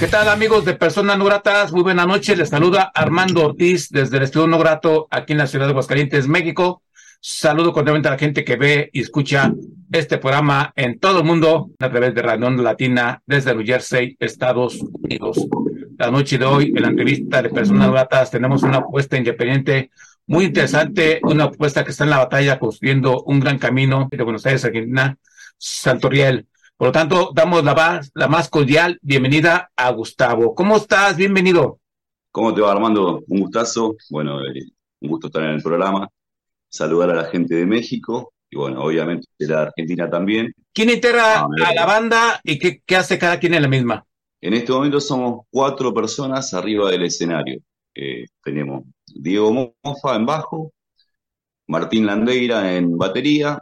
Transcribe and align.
¿Qué 0.00 0.06
tal 0.06 0.30
amigos 0.30 0.64
de 0.64 0.72
Personas 0.72 1.18
No 1.18 1.26
Gratas? 1.26 1.72
Muy 1.72 1.82
buena 1.82 2.06
noche. 2.06 2.34
Les 2.34 2.48
saluda 2.48 2.90
Armando 2.94 3.44
Ortiz 3.44 3.90
desde 3.90 4.16
el 4.16 4.22
Estudio 4.22 4.46
No 4.46 4.58
Grato 4.58 5.06
aquí 5.10 5.32
en 5.32 5.38
la 5.38 5.46
ciudad 5.46 5.66
de 5.66 5.72
Aguascalientes, 5.72 6.26
México. 6.26 6.82
Saludo 7.20 7.74
cordialmente 7.74 8.08
a 8.08 8.12
la 8.12 8.18
gente 8.18 8.42
que 8.42 8.56
ve 8.56 8.88
y 8.94 9.00
escucha 9.02 9.52
este 9.92 10.16
programa 10.16 10.72
en 10.74 10.98
todo 10.98 11.18
el 11.18 11.26
mundo 11.26 11.72
a 11.78 11.90
través 11.90 12.14
de 12.14 12.22
Radio 12.22 12.48
Latina 12.48 13.22
desde 13.26 13.54
New 13.54 13.66
Jersey, 13.66 14.16
Estados 14.18 14.80
Unidos. 14.80 15.46
La 15.98 16.10
noche 16.10 16.38
de 16.38 16.46
hoy, 16.46 16.72
en 16.74 16.80
la 16.80 16.88
entrevista 16.88 17.42
de 17.42 17.50
Personas 17.50 17.86
No 17.86 17.92
Gratas, 17.92 18.30
tenemos 18.30 18.62
una 18.62 18.78
apuesta 18.78 19.18
independiente 19.18 19.90
muy 20.26 20.46
interesante, 20.46 21.20
una 21.24 21.44
apuesta 21.44 21.84
que 21.84 21.90
está 21.90 22.04
en 22.04 22.10
la 22.10 22.18
batalla 22.18 22.58
construyendo 22.58 23.22
un 23.24 23.38
gran 23.38 23.58
camino 23.58 24.08
de 24.10 24.22
Buenos 24.24 24.46
Aires, 24.46 24.64
Argentina, 24.64 25.18
Santoriel. 25.58 26.46
Por 26.80 26.88
lo 26.88 26.92
tanto, 26.92 27.30
damos 27.34 27.62
la 27.62 27.74
más, 27.74 28.10
la 28.14 28.26
más 28.26 28.48
cordial 28.48 28.98
bienvenida 29.02 29.70
a 29.76 29.90
Gustavo. 29.90 30.54
¿Cómo 30.54 30.78
estás? 30.78 31.14
Bienvenido. 31.14 31.78
¿Cómo 32.32 32.54
te 32.54 32.62
va, 32.62 32.72
Armando? 32.72 33.22
Un 33.28 33.40
gustazo. 33.40 33.96
Bueno, 34.08 34.40
eh, 34.46 34.64
un 35.00 35.10
gusto 35.10 35.26
estar 35.26 35.42
en 35.42 35.50
el 35.50 35.62
programa. 35.62 36.08
Saludar 36.70 37.10
a 37.10 37.14
la 37.16 37.24
gente 37.24 37.54
de 37.54 37.66
México 37.66 38.32
y, 38.48 38.56
bueno, 38.56 38.82
obviamente 38.82 39.26
de 39.38 39.46
la 39.48 39.60
Argentina 39.64 40.08
también. 40.08 40.54
¿Quién 40.72 40.88
integra 40.88 41.40
ah, 41.40 41.48
a 41.66 41.74
la 41.74 41.84
banda 41.84 42.40
y 42.42 42.58
qué, 42.58 42.80
qué, 42.86 42.96
hace 42.96 43.18
cada 43.18 43.38
quien 43.38 43.52
en 43.52 43.60
la 43.60 43.68
misma? 43.68 44.06
En 44.40 44.54
este 44.54 44.72
momento 44.72 45.00
somos 45.00 45.44
cuatro 45.50 45.92
personas 45.92 46.54
arriba 46.54 46.90
del 46.90 47.02
escenario. 47.02 47.60
Eh, 47.94 48.24
tenemos 48.42 48.84
Diego 49.06 49.74
Mofa 49.82 50.16
en 50.16 50.24
bajo, 50.24 50.72
Martín 51.66 52.06
Landeira 52.06 52.74
en 52.74 52.96
batería, 52.96 53.60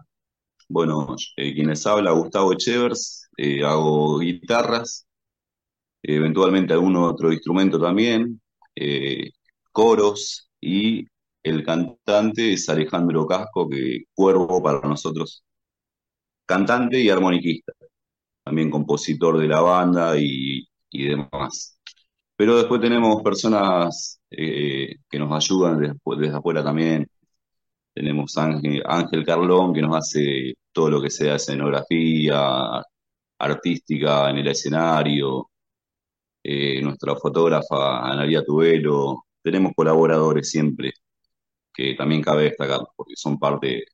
bueno, 0.69 1.16
eh, 1.36 1.55
quienes 1.55 1.86
habla, 1.86 2.12
Gustavo 2.12 2.52
Echevers, 2.52 3.28
eh, 3.36 3.64
hago 3.64 4.19
guitarras, 4.20 5.06
eventualmente 6.02 6.75
algún 6.75 6.97
otro 6.97 7.33
instrumento 7.33 7.80
también, 7.80 8.41
eh, 8.77 9.30
coros 9.72 10.50
y 10.60 11.06
el 11.42 11.64
cantante 11.64 12.52
es 12.52 12.69
Alejandro 12.69 13.27
Casco, 13.27 13.69
que 13.69 14.05
cuervo 14.14 14.62
para 14.62 14.80
nosotros, 14.88 15.44
cantante 16.47 17.00
y 17.00 17.10
armoniquista, 17.10 17.72
también 18.44 18.70
compositor 18.70 19.38
de 19.38 19.48
la 19.48 19.60
banda 19.60 20.14
y, 20.19 20.66
demás. 20.92 21.78
Pero 22.36 22.56
después 22.56 22.80
tenemos 22.80 23.22
personas 23.22 24.20
que 24.30 25.19
nos 25.19 25.32
ayudan 25.32 25.80
desde 25.80 26.37
afuera 26.37 26.62
también, 26.64 27.09
tenemos 27.98 28.38
Ángel, 28.38 28.81
Ángel 28.86 29.25
Carlón 29.25 29.75
que 29.75 29.82
nos 29.82 29.97
hace 29.97 30.54
todo 30.72 30.88
lo 30.88 31.03
que 31.03 31.10
sea 31.10 31.34
escenografía 31.34 32.81
artística 33.41 34.31
en 34.31 34.38
el 34.38 34.47
escenario, 34.47 35.50
eh, 36.44 36.81
nuestra 36.81 37.16
fotógrafa 37.16 38.08
Analia 38.08 38.44
Tubelo, 38.44 39.25
tenemos 39.42 39.72
colaboradores 39.75 40.48
siempre 40.48 40.92
que 41.75 41.94
también 41.94 42.22
cabe 42.22 42.44
destacar 42.44 42.82
porque 42.94 43.14
son 43.16 43.37
parte 43.37 43.87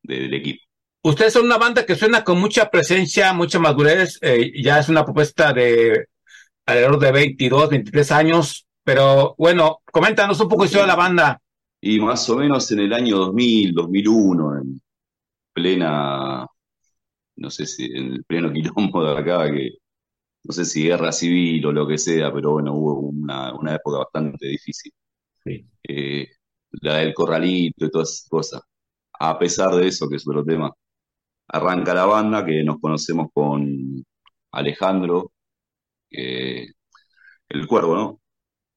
del 0.00 0.32
equipo. 0.34 0.62
Ustedes 1.02 1.32
son 1.32 1.46
una 1.46 1.58
banda 1.58 1.84
que 1.84 1.96
suena 1.96 2.22
con 2.22 2.38
mucha 2.38 2.70
presencia, 2.70 3.32
mucha 3.32 3.58
madurez, 3.58 4.20
eh, 4.22 4.52
ya 4.62 4.78
es 4.78 4.88
una 4.88 5.04
propuesta 5.04 5.52
de 5.52 6.06
alrededor 6.66 7.00
de 7.00 7.10
22, 7.10 7.70
23 7.70 8.12
años, 8.12 8.68
pero 8.84 9.34
bueno, 9.36 9.80
coméntanos 9.90 10.40
un 10.40 10.48
poco 10.48 10.68
sobre 10.68 10.86
la 10.86 10.94
banda. 10.94 11.40
Y 11.80 12.00
más 12.00 12.28
o 12.30 12.36
menos 12.36 12.70
en 12.72 12.80
el 12.80 12.92
año 12.92 13.18
2000, 13.18 13.72
2001, 13.74 14.58
en 14.58 14.80
plena, 15.52 16.46
no 17.36 17.50
sé 17.50 17.66
si, 17.66 17.86
en 17.86 18.14
el 18.14 18.24
pleno 18.24 18.52
quilombo 18.54 19.04
de 19.04 19.18
acá, 19.18 19.50
que 19.52 19.72
no 20.44 20.52
sé 20.54 20.64
si 20.64 20.84
guerra 20.84 21.12
civil 21.12 21.66
o 21.66 21.72
lo 21.72 21.86
que 21.88 21.98
sea, 21.98 22.32
pero 22.32 22.52
bueno, 22.52 22.74
hubo 22.74 23.00
una, 23.00 23.54
una 23.54 23.74
época 23.76 23.98
bastante 24.00 24.48
difícil. 24.48 24.92
Eh, 25.84 26.28
la 26.82 26.96
del 26.98 27.14
corralito 27.14 27.86
y 27.86 27.90
todas 27.90 28.10
esas 28.12 28.28
cosas. 28.28 28.62
A 29.20 29.38
pesar 29.38 29.74
de 29.74 29.88
eso, 29.88 30.08
que 30.08 30.16
es 30.16 30.28
otro 30.28 30.44
tema, 30.44 30.72
arranca 31.48 31.94
la 31.94 32.06
banda, 32.06 32.44
que 32.46 32.64
nos 32.64 32.80
conocemos 32.80 33.28
con 33.34 34.04
Alejandro, 34.52 35.32
el 36.10 37.66
cuervo, 37.66 37.94
¿no? 37.96 38.20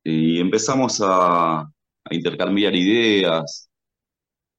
Y 0.03 0.39
empezamos 0.39 1.01
a, 1.05 1.69
a 2.11 2.15
intercambiar 2.15 2.75
ideas, 2.75 3.69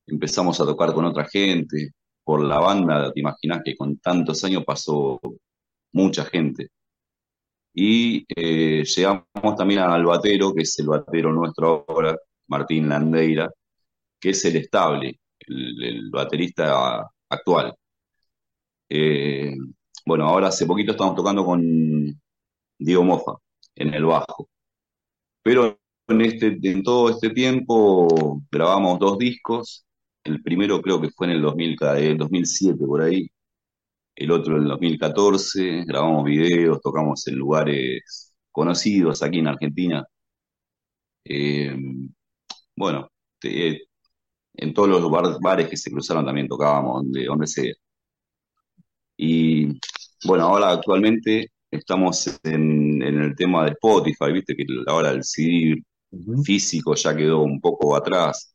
empezamos 0.06 0.60
a 0.60 0.64
tocar 0.64 0.92
con 0.94 1.04
otra 1.04 1.24
gente, 1.26 1.92
por 2.24 2.42
la 2.42 2.58
banda, 2.58 3.12
te 3.12 3.20
imaginas 3.20 3.62
que 3.64 3.76
con 3.76 3.98
tantos 3.98 4.44
años 4.44 4.64
pasó 4.64 5.20
mucha 5.92 6.24
gente. 6.24 6.68
Y 7.74 8.24
eh, 8.36 8.84
llegamos 8.84 9.56
también 9.56 9.80
al 9.80 10.04
batero, 10.04 10.52
que 10.54 10.62
es 10.62 10.78
el 10.78 10.88
batero 10.88 11.32
nuestro 11.32 11.84
ahora, 11.88 12.16
Martín 12.48 12.88
Landeira, 12.88 13.50
que 14.20 14.30
es 14.30 14.44
el 14.44 14.56
estable, 14.56 15.20
el, 15.40 16.10
baterista 16.10 17.08
actual. 17.28 17.74
Eh, 18.88 19.54
bueno, 20.06 20.26
ahora 20.26 20.48
hace 20.48 20.66
poquito 20.66 20.92
estamos 20.92 21.16
tocando 21.16 21.44
con 21.44 21.62
Diego 22.78 23.04
Mofa 23.04 23.32
en 23.74 23.94
el 23.94 24.04
bajo. 24.04 24.48
Pero 25.42 25.81
en, 26.12 26.20
este, 26.22 26.58
en 26.62 26.82
todo 26.82 27.10
este 27.10 27.30
tiempo 27.30 28.42
grabamos 28.50 28.98
dos 28.98 29.18
discos. 29.18 29.86
El 30.24 30.42
primero 30.42 30.80
creo 30.82 31.00
que 31.00 31.10
fue 31.10 31.26
en 31.26 31.32
el, 31.34 31.42
2000, 31.42 31.76
el 31.98 32.18
2007, 32.18 32.86
por 32.86 33.02
ahí. 33.02 33.28
El 34.14 34.30
otro 34.32 34.56
en 34.56 34.62
el 34.64 34.68
2014. 34.68 35.84
Grabamos 35.86 36.24
videos, 36.24 36.80
tocamos 36.80 37.26
en 37.28 37.36
lugares 37.36 38.34
conocidos 38.52 39.22
aquí 39.22 39.38
en 39.40 39.48
Argentina. 39.48 40.04
Eh, 41.24 41.76
bueno, 42.76 43.10
en 43.42 44.74
todos 44.74 44.88
los 44.88 45.10
bares 45.40 45.68
que 45.68 45.76
se 45.76 45.90
cruzaron 45.90 46.24
también 46.24 46.48
tocábamos, 46.48 47.02
donde, 47.04 47.24
donde 47.24 47.46
sea. 47.46 47.72
Y 49.16 49.66
bueno, 50.26 50.44
ahora 50.44 50.70
actualmente 50.70 51.52
estamos 51.70 52.38
en, 52.44 53.02
en, 53.02 53.20
el 53.22 53.34
tema 53.36 53.64
de 53.64 53.70
Spotify, 53.72 54.32
viste 54.32 54.54
que 54.56 54.64
ahora 54.86 55.10
el 55.10 55.24
CD 55.24 55.82
físico 56.44 56.94
ya 56.94 57.16
quedó 57.16 57.42
un 57.42 57.60
poco 57.60 57.96
atrás. 57.96 58.54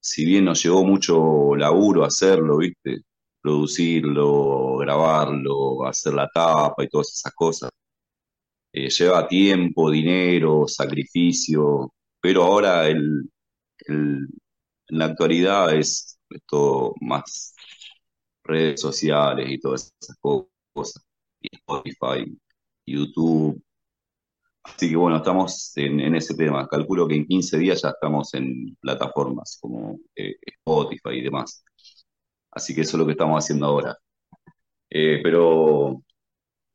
Si 0.00 0.24
bien 0.24 0.44
nos 0.46 0.62
llevó 0.62 0.84
mucho 0.84 1.56
laburo 1.56 2.04
hacerlo, 2.04 2.58
¿viste? 2.58 3.02
Producirlo, 3.40 4.78
grabarlo, 4.78 5.86
hacer 5.86 6.14
la 6.14 6.28
tapa 6.28 6.84
y 6.84 6.88
todas 6.88 7.12
esas 7.12 7.32
cosas. 7.34 7.70
Eh, 8.72 8.90
lleva 8.90 9.26
tiempo, 9.28 9.90
dinero, 9.90 10.68
sacrificio, 10.68 11.92
pero 12.20 12.44
ahora 12.44 12.86
el, 12.88 13.28
en 13.86 14.28
la 14.98 15.06
actualidad 15.06 15.74
es, 15.74 16.18
todo 16.46 16.94
más 17.00 17.54
redes 18.44 18.80
sociales 18.80 19.50
y 19.50 19.58
todas 19.60 19.92
esas 20.00 20.16
cosas. 20.20 21.04
Y 21.40 21.48
Spotify, 21.56 22.38
YouTube, 22.86 23.62
Así 24.74 24.90
que 24.90 24.96
bueno, 24.96 25.18
estamos 25.18 25.72
en, 25.76 26.14
ese 26.14 26.34
tema. 26.34 26.66
Calculo 26.68 27.06
que 27.08 27.14
en 27.16 27.26
15 27.26 27.58
días 27.58 27.82
ya 27.82 27.90
estamos 27.90 28.34
en 28.34 28.76
plataformas 28.80 29.58
como 29.60 29.98
eh, 30.14 30.36
Spotify 30.42 31.18
y 31.18 31.22
demás. 31.22 31.64
Así 32.50 32.74
que 32.74 32.82
eso 32.82 32.96
es 32.96 32.98
lo 32.98 33.06
que 33.06 33.12
estamos 33.12 33.42
haciendo 33.42 33.66
ahora. 33.66 33.96
Eh, 34.90 35.20
pero 35.22 36.02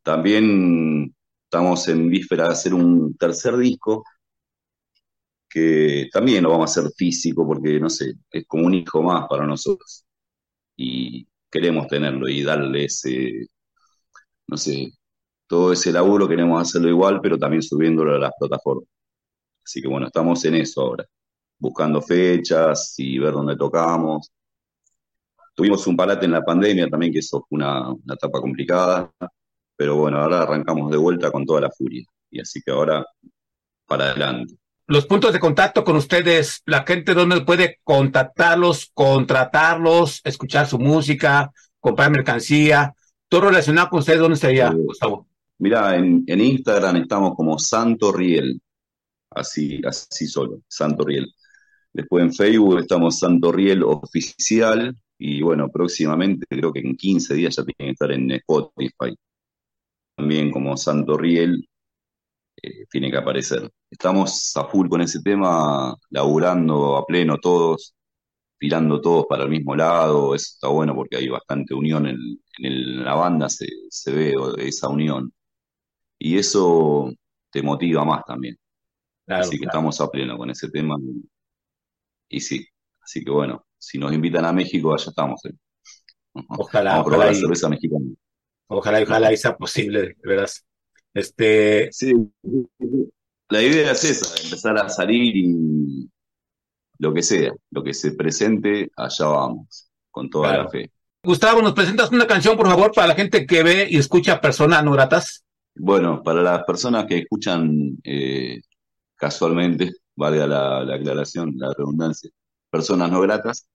también 0.04 1.14
estamos 1.46 1.88
en 1.90 2.10
víspera 2.10 2.46
de 2.46 2.54
hacer 2.54 2.74
un 2.74 3.16
tercer 3.18 3.58
disco 3.58 4.04
que 5.50 6.08
también 6.14 6.44
lo 6.44 6.52
vamos 6.52 6.78
a 6.78 6.82
hacer 6.82 6.92
físico 6.96 7.46
porque, 7.46 7.80
no 7.80 7.90
sé, 7.90 8.14
es 8.32 8.46
como 8.48 8.68
un 8.68 8.74
hijo 8.74 9.02
más 9.04 9.28
para 9.28 9.46
nosotros. 9.46 10.06
Y 10.78 11.28
queremos 11.52 11.88
tenerlo 11.88 12.30
y 12.30 12.44
darle 12.44 12.86
ese, 12.86 13.48
no 14.48 14.58
sé, 14.58 14.92
todo 15.52 15.74
ese 15.74 15.92
laburo 15.92 16.30
queremos 16.30 16.62
hacerlo 16.62 16.88
igual, 16.88 17.20
pero 17.22 17.38
también 17.38 17.62
subiéndolo 17.62 18.16
a 18.16 18.20
las 18.20 18.32
plataformas. 18.40 18.88
Así 19.66 19.82
que 19.82 19.88
bueno, 19.90 20.08
estamos 20.08 20.46
en 20.46 20.56
eso 20.56 20.80
ahora, 20.80 21.06
buscando 21.60 22.02
fechas 22.02 22.94
y 22.98 23.20
ver 23.20 23.34
dónde 23.34 23.58
tocamos. 23.58 24.32
tuvimos 25.54 25.86
un 25.88 25.98
parate 25.98 26.26
en 26.26 26.32
la 26.32 26.42
pandemia 26.42 26.88
también, 26.88 27.12
que 27.12 27.20
eso 27.20 27.46
fue 27.50 27.58
una, 27.58 27.90
una 27.90 28.14
etapa 28.14 28.40
complicada, 28.40 29.12
pero 29.76 29.98
bueno, 29.98 30.20
ahora 30.20 30.44
arrancamos 30.44 30.90
de 30.90 30.96
vuelta 30.96 31.30
con 31.30 31.46
toda 31.46 31.60
la 31.60 31.70
furia. 31.70 32.06
Y 32.30 32.40
así 32.40 32.62
que 32.62 32.72
ahora, 32.72 33.06
para 33.86 34.06
adelante. 34.06 34.56
Los 34.88 35.06
puntos 35.06 35.34
de 35.34 35.40
contacto 35.42 35.84
con 35.84 35.98
ustedes, 35.98 36.62
la 36.66 36.84
gente 36.84 37.14
donde 37.14 37.42
puede 37.42 37.82
contactarlos, 37.84 38.90
contratarlos, 38.94 40.22
escuchar 40.24 40.66
su 40.66 40.80
música, 40.80 41.52
comprar 41.82 42.10
mercancía, 42.10 42.96
todo 43.28 43.50
relacionado 43.50 43.90
con 43.90 44.00
ustedes, 44.00 44.20
¿dónde 44.20 44.36
estaría, 44.36 44.70
Eh, 44.70 44.76
Gustavo? 44.76 45.28
Mira, 45.62 45.96
en, 45.96 46.26
Instagram 46.28 46.98
estamos 46.98 47.36
como 47.36 47.60
Santo 47.60 48.12
Riel, 48.12 48.60
así, 49.32 49.82
así 49.86 50.28
solo, 50.28 50.62
Santo 50.68 51.06
Riel. 51.06 51.32
Después 51.94 52.24
en 52.24 52.34
Facebook 52.34 52.80
estamos 52.80 53.20
Santo 53.20 53.52
Riel 53.52 53.84
Oficial 53.84 54.96
y 55.20 55.42
bueno, 55.44 55.70
próximamente, 55.70 56.48
creo 56.50 56.74
que 56.74 56.80
en 56.80 56.96
15 56.98 57.36
días 57.36 57.56
ya 57.58 57.64
tiene 57.64 57.90
que 57.90 57.92
estar 57.92 58.12
en 58.12 58.32
Spotify. 58.32 59.16
También 60.16 60.52
como 60.52 60.78
Santo 60.78 61.18
Riel 61.18 61.68
eh, 62.64 62.86
tiene 62.90 63.12
que 63.12 63.18
aparecer. 63.18 63.70
Estamos 63.90 64.56
a 64.58 64.66
full 64.66 64.90
con 64.90 65.02
ese 65.02 65.22
tema, 65.22 65.96
laburando 66.10 66.98
a 66.98 67.06
pleno 67.06 67.38
todos, 67.40 67.96
tirando 68.60 69.02
todos 69.02 69.26
para 69.28 69.44
el 69.44 69.50
mismo 69.52 69.76
lado. 69.76 70.36
Eso 70.36 70.54
está 70.56 70.70
bueno 70.70 70.96
porque 70.96 71.18
hay 71.18 71.30
bastante 71.30 71.74
unión 71.76 72.08
en, 72.08 73.04
la 73.06 73.16
banda, 73.16 73.50
se, 73.50 73.68
se 73.90 74.12
ve 74.12 74.34
esa 74.60 74.88
unión. 74.90 75.32
Y 76.24 76.38
eso 76.38 77.12
te 77.52 77.64
motiva 77.64 78.06
más 78.06 78.24
también. 78.26 78.56
Claro, 79.26 79.42
Así 79.42 79.52
que 79.54 79.58
claro. 79.66 79.70
estamos 79.72 80.02
a 80.02 80.08
pleno 80.10 80.38
con 80.38 80.50
ese 80.52 80.70
tema. 80.70 80.98
Y 82.30 82.40
sí, 82.40 82.66
así 83.02 83.24
que 83.24 83.32
bueno, 83.32 83.66
si 83.78 83.98
nos 83.98 84.14
invitan 84.14 84.46
a 84.46 84.54
México, 84.54 84.94
allá 84.94 85.10
estamos. 85.10 85.44
eh. 85.46 85.54
Ojalá, 86.50 86.92
Vamos 86.92 87.08
a 87.08 87.10
probar 87.10 87.28
ojalá 87.30 87.32
la 87.32 87.68
y, 87.68 87.70
mexicana. 87.72 88.06
ojalá 88.68 89.00
y 89.00 89.04
ojalá 89.04 89.34
y 89.34 89.38
sea 89.38 89.58
posible, 89.58 90.02
de 90.02 90.16
veras. 90.24 90.64
Este, 91.14 91.90
Sí, 91.92 92.14
la 93.50 93.62
idea 93.62 93.92
es 93.92 94.04
esa, 94.04 94.42
empezar 94.44 94.78
a 94.78 94.88
salir 94.90 95.36
y 95.36 96.10
lo 97.00 97.14
que 97.14 97.24
sea, 97.24 97.52
lo 97.72 97.84
que 97.84 97.94
se 97.94 98.12
presente, 98.14 98.92
allá 98.96 99.26
vamos, 99.26 99.90
con 100.12 100.30
toda 100.30 100.50
Claro. 100.50 100.64
la 100.66 100.70
fe. 100.70 100.92
Gustavo, 101.24 101.62
¿nos 101.62 101.74
presentas 101.74 102.12
una 102.12 102.26
canción, 102.28 102.56
por 102.56 102.68
favor, 102.68 102.92
para 102.94 103.08
la 103.08 103.16
gente 103.16 103.46
que 103.46 103.64
ve 103.64 103.88
y 103.90 103.98
escucha 103.98 104.40
personas 104.40 104.84
no 104.84 104.92
gratas? 104.92 105.44
Bueno, 105.76 106.22
para 106.24 106.42
las 106.42 106.64
personas 106.66 107.06
que 107.08 107.20
escuchan 107.20 107.98
eh, 108.04 108.60
casualmente, 109.16 109.92
valga 110.16 110.48
la, 110.48 110.84
la 110.86 110.96
aclaración, 110.96 111.54
la 111.58 111.74
redundancia, 111.78 112.30
personas 112.70 113.12
no 113.12 113.22
gratas, 113.22 113.68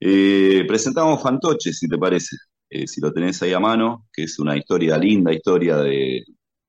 eh, 0.00 0.64
presentamos 0.68 1.22
Fantoche, 1.22 1.72
si 1.72 1.88
te 1.88 1.98
parece, 1.98 2.36
Eh, 2.70 2.86
si 2.88 3.00
lo 3.00 3.12
tenés 3.12 3.42
ahí 3.42 3.52
a 3.54 3.60
mano, 3.60 4.06
que 4.12 4.24
es 4.24 4.38
una 4.40 4.56
historia, 4.56 4.98
linda 4.98 5.32
historia 5.32 5.76
de... 5.78 6.24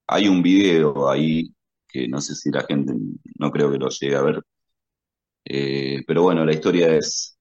Hay 0.08 0.28
un 0.30 0.44
video 0.44 1.10
ahí 1.10 1.54
que 1.88 2.08
no 2.10 2.22
sé 2.22 2.36
si 2.36 2.52
la 2.52 2.64
gente, 2.66 2.94
no 3.40 3.52
creo 3.52 3.72
que 3.72 3.80
lo 3.80 3.90
llegue 3.90 4.16
a 4.18 4.22
ver, 4.24 4.44
pero 6.06 6.24
bueno, 6.24 6.46
la 6.46 6.54
historia 6.54 6.96
es, 6.96 7.38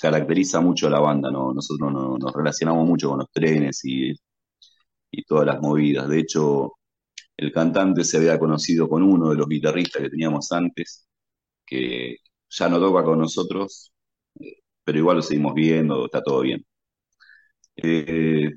caracteriza 0.00 0.60
mucho 0.60 0.86
a 0.86 0.90
la 0.90 1.00
banda, 1.00 1.30
¿no? 1.30 1.52
Nosotros 1.52 1.92
no- 1.92 2.18
nos 2.18 2.32
relacionamos 2.32 2.86
mucho 2.86 3.10
con 3.10 3.18
los 3.20 3.30
trenes 3.30 3.84
y, 3.84 4.12
y 5.12 5.24
todas 5.24 5.46
las 5.46 5.60
movidas. 5.62 6.08
De 6.08 6.20
hecho, 6.20 6.74
el 7.36 7.52
cantante 7.52 8.04
se 8.04 8.18
había 8.18 8.38
conocido 8.38 8.88
con 8.88 9.02
uno 9.02 9.30
de 9.30 9.36
los 9.36 9.48
guitarristas 9.48 10.02
que 10.02 10.10
teníamos 10.10 10.52
antes, 10.52 11.08
que 11.66 12.18
ya 12.50 12.68
no 12.70 12.80
toca 12.80 13.04
con 13.04 13.20
nosotros, 13.20 13.92
eh, 14.40 14.56
pero 14.84 14.98
igual 14.98 15.18
lo 15.18 15.22
seguimos 15.22 15.54
viendo, 15.54 16.06
está 16.06 16.22
todo 16.22 16.42
bien. 16.42 16.64
Eh, 17.76 18.50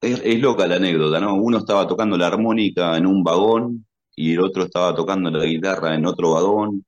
es, 0.00 0.20
es 0.24 0.40
loca 0.40 0.66
la 0.66 0.76
anécdota, 0.76 1.20
¿no? 1.20 1.34
Uno 1.34 1.58
estaba 1.58 1.86
tocando 1.86 2.16
la 2.16 2.28
armónica 2.28 2.96
en 2.96 3.06
un 3.06 3.22
vagón 3.22 3.86
y 4.16 4.32
el 4.34 4.40
otro 4.40 4.64
estaba 4.64 4.94
tocando 4.94 5.30
la 5.30 5.44
guitarra 5.44 5.94
en 5.94 6.06
otro 6.06 6.32
vagón. 6.32 6.84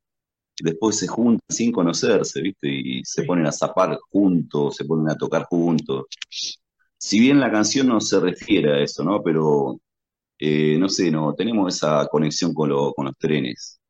Después 0.61 0.99
se 0.99 1.09
juntan 1.09 1.41
sin 1.49 1.73
conocerse, 1.73 2.43
¿viste? 2.43 2.69
Y 2.71 3.05
se 3.05 3.25
ponen 3.25 3.47
a 3.47 3.53
zapar 3.53 3.99
juntos, 4.11 4.77
se 4.77 4.85
ponen 4.87 5.11
a 5.11 5.17
tocar 5.17 5.45
juntos. 5.47 6.07
Si 7.03 7.19
bien 7.21 7.41
la 7.41 7.51
canción 7.51 7.89
no 7.89 8.01
se 8.01 8.21
refiere 8.21 8.73
a 8.75 8.83
eso, 8.83 9.03
¿no? 9.05 9.23
Pero 9.23 9.81
eh, 10.39 10.77
no 10.79 10.89
sé, 10.89 11.11
no, 11.11 11.35
tenemos 11.35 11.77
esa 11.77 12.07
conexión 12.09 12.55
con, 12.55 12.71
lo- 12.71 12.93
con 12.95 13.07
los 13.07 13.17
trenes. 13.19 13.81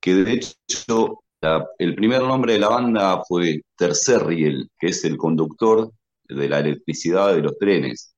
Que 0.00 0.14
de 0.16 0.32
hecho, 0.34 1.24
la- 1.42 1.66
el 1.78 1.94
primer 1.96 2.22
nombre 2.22 2.54
de 2.54 2.60
la 2.60 2.68
banda 2.70 3.22
fue 3.28 3.62
Tercer 3.76 4.24
Riel, 4.26 4.70
que 4.78 4.88
es 4.88 5.04
el 5.04 5.16
conductor 5.18 5.92
de 6.24 6.48
la 6.48 6.60
electricidad 6.60 7.34
de 7.34 7.42
los 7.42 7.58
trenes. 7.58 8.14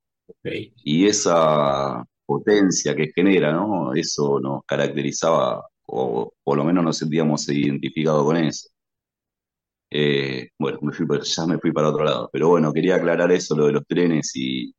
Y 0.85 1.07
esa 1.07 2.05
potencia 2.27 2.95
que 2.97 3.13
genera, 3.15 3.53
¿no? 3.53 3.95
Eso 3.95 4.41
nos 4.41 4.63
caracterizaba, 4.67 5.65
o 5.87 6.33
por 6.45 6.57
lo 6.59 6.65
menos 6.65 6.85
nos 6.85 6.99
sentíamos 6.99 7.49
identificados 7.49 8.25
con 8.25 8.37
eso. 8.39 8.69
Eh, 9.97 10.51
bueno, 10.59 10.81
ya 11.23 11.47
me 11.47 11.59
fui 11.59 11.73
para 11.73 11.89
otro 11.91 12.05
lado, 12.05 12.29
pero 12.33 12.49
bueno, 12.49 12.73
quería 12.73 12.97
aclarar 12.97 13.31
eso, 13.31 13.57
lo 13.57 13.67
de 13.67 13.73
los 13.75 13.87
trenes 13.87 14.33
y 14.35 14.75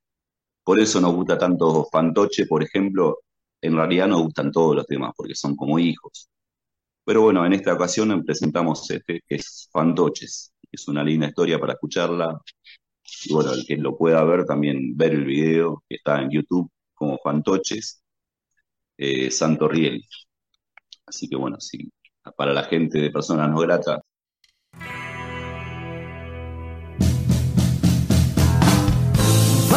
por 0.64 0.80
eso 0.80 1.02
nos 1.02 1.16
gusta 1.16 1.38
tanto 1.38 1.88
Fantoche, 1.92 2.48
por 2.48 2.64
ejemplo, 2.64 3.20
en 3.62 3.76
realidad 3.76 4.08
nos 4.08 4.24
gustan 4.24 4.52
todos 4.52 4.76
los 4.76 4.88
temas 4.88 5.14
porque 5.18 5.36
son 5.36 5.56
como 5.56 5.80
hijos. 5.80 6.30
Pero 7.06 7.22
bueno, 7.24 7.46
en 7.46 7.54
esta 7.54 7.74
ocasión 7.74 8.24
presentamos 8.26 8.90
este, 8.92 9.22
que 9.28 9.36
es 9.36 9.70
Fantoches. 9.72 10.54
Es 10.72 10.88
una 10.88 11.04
linda 11.04 11.28
historia 11.28 11.60
para 11.60 11.74
escucharla. 11.74 12.42
Y 13.26 13.34
bueno, 13.34 13.54
el 13.54 13.66
que 13.66 13.78
lo 13.78 13.98
pueda 13.98 14.24
ver, 14.24 14.46
también 14.46 14.98
ver 14.98 15.14
el 15.14 15.26
video 15.26 15.84
que 15.90 15.96
está 15.98 16.22
en 16.22 16.32
YouTube 16.32 16.72
como 16.96 17.20
Fantoches, 17.24 18.04
eh, 18.98 19.32
Santo 19.32 19.68
Riel. 19.68 20.04
Así 21.06 21.28
que 21.30 21.36
bueno, 21.36 21.58
para 22.38 22.54
la 22.54 22.64
gente 22.64 23.00
de 23.00 23.12
personas 23.12 23.50
no 23.50 23.60
gratas, 23.60 24.00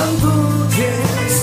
Fantoches, 0.09 1.35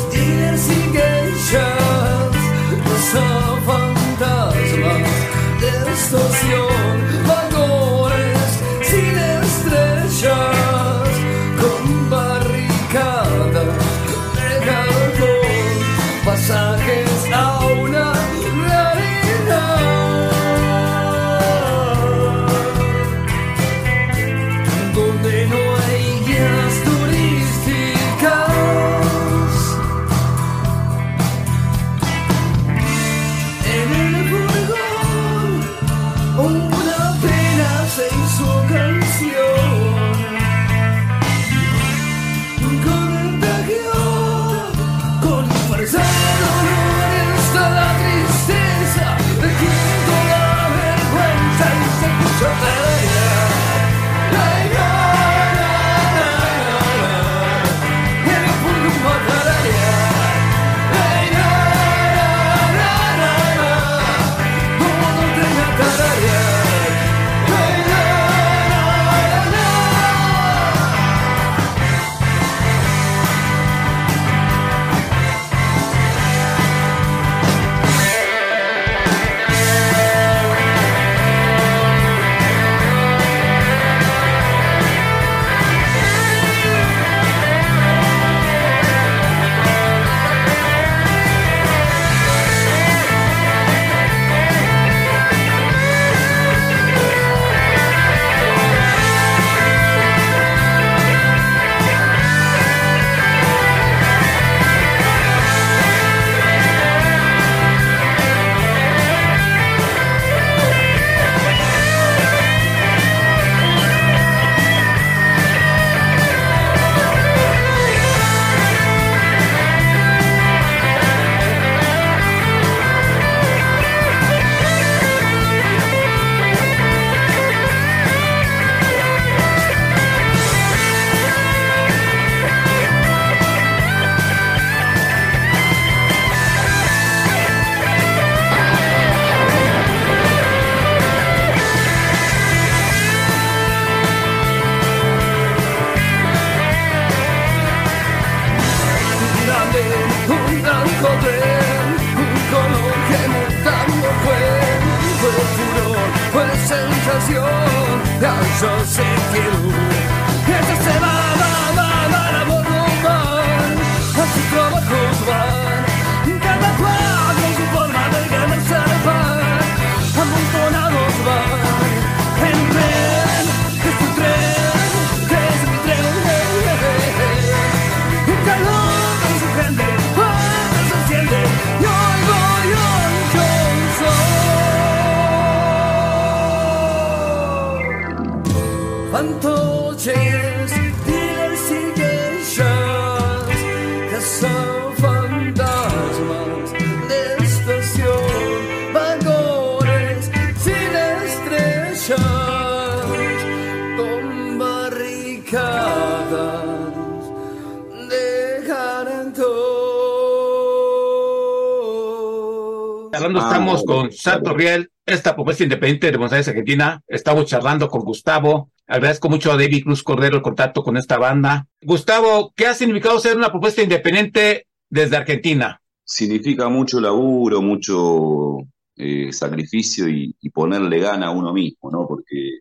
con 213.84 214.12
Santo. 214.12 214.54
Riel, 214.54 214.92
esta 215.06 215.36
propuesta 215.36 215.64
independiente 215.64 216.12
de 216.12 216.18
Buenos 216.18 216.34
Aires, 216.34 216.48
Argentina. 216.48 217.02
Estamos 217.08 217.46
charlando 217.46 217.90
con 217.90 218.02
Gustavo. 218.02 218.72
Agradezco 218.88 219.30
mucho 219.30 219.52
a 219.52 219.58
David 219.58 219.84
Cruz 219.84 220.04
Cordero 220.04 220.38
el 220.38 220.42
contacto 220.42 220.84
con 220.84 220.98
esta 220.98 221.18
banda. 221.18 221.68
Gustavo, 221.82 222.54
¿qué 222.56 222.68
ha 222.68 222.74
significado 222.74 223.20
ser 223.20 223.36
una 223.36 223.50
propuesta 223.50 223.82
independiente 223.82 224.68
desde 224.90 225.18
Argentina? 225.18 225.82
Significa 226.04 226.70
mucho 226.70 227.00
laburo, 227.02 227.62
mucho 227.62 228.58
eh, 228.96 229.34
sacrificio 229.34 230.08
y, 230.08 230.36
y 230.40 230.50
ponerle 230.52 231.00
gana 231.00 231.28
a 231.28 231.32
uno 231.32 231.52
mismo, 231.52 231.90
¿no? 231.92 232.08
Porque, 232.08 232.60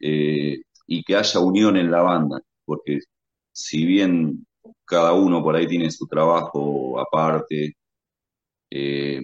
eh, 0.00 0.60
y 0.86 1.04
que 1.04 1.16
haya 1.16 1.40
unión 1.40 1.76
en 1.76 1.90
la 1.90 2.02
banda, 2.02 2.40
porque 2.64 2.98
si 3.52 3.86
bien 3.86 4.46
cada 4.84 5.12
uno 5.12 5.42
por 5.42 5.54
ahí 5.54 5.66
tiene 5.66 5.90
su 5.90 6.06
trabajo 6.06 7.00
aparte, 7.00 7.76
eh, 8.70 9.20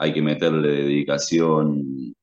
hay 0.00 0.14
que 0.14 0.22
meterle 0.22 0.70
dedicación, 0.84 2.14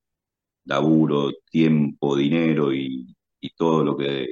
laburo, 0.66 1.32
tiempo, 1.52 2.16
dinero 2.16 2.74
y, 2.74 3.16
y 3.42 3.50
todo 3.52 3.84
lo 3.84 3.98
que, 3.98 4.28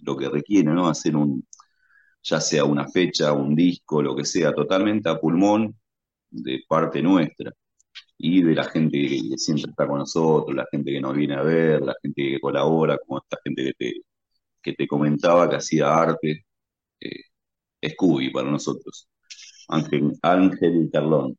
lo 0.00 0.16
que 0.16 0.28
requiere, 0.28 0.72
¿no? 0.72 0.88
Hacer 0.88 1.16
un, 1.16 1.46
ya 2.22 2.40
sea 2.40 2.64
una 2.64 2.88
fecha, 2.88 3.32
un 3.32 3.54
disco, 3.56 4.02
lo 4.02 4.16
que 4.16 4.24
sea, 4.24 4.52
totalmente 4.54 5.08
a 5.10 5.18
pulmón 5.20 5.76
de 6.30 6.62
parte 6.68 7.02
nuestra 7.02 7.52
y 8.18 8.42
de 8.42 8.54
la 8.54 8.64
gente 8.64 8.98
que 8.98 9.38
siempre 9.38 9.70
está 9.70 9.86
con 9.88 9.98
nosotros, 10.00 10.56
la 10.56 10.66
gente 10.70 10.92
que 10.92 11.00
nos 11.00 11.14
viene 11.16 11.34
a 11.36 11.42
ver, 11.42 11.82
la 11.82 11.94
gente 12.02 12.22
que 12.22 12.40
colabora, 12.40 12.98
como 12.98 13.18
esta 13.20 13.38
gente 13.44 13.64
que 13.64 13.74
te, 13.74 13.94
que 14.62 14.74
te 14.74 14.88
comentaba 14.88 15.50
que 15.50 15.56
hacía 15.56 15.94
arte, 15.96 16.46
eh, 17.00 17.22
Scooby 17.90 18.30
para 18.30 18.50
nosotros, 18.50 19.08
Ángel, 19.68 20.12
Ángel 20.22 20.90
Carlón, 20.92 21.36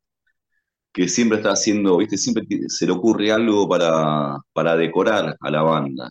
que 0.93 1.07
siempre 1.07 1.37
está 1.39 1.51
haciendo, 1.51 1.97
viste, 1.97 2.17
siempre 2.17 2.45
se 2.67 2.85
le 2.85 2.91
ocurre 2.93 3.31
algo 3.31 3.67
para, 3.69 4.37
para 4.53 4.75
decorar 4.75 5.35
a 5.39 5.51
la 5.51 5.61
banda, 5.63 6.09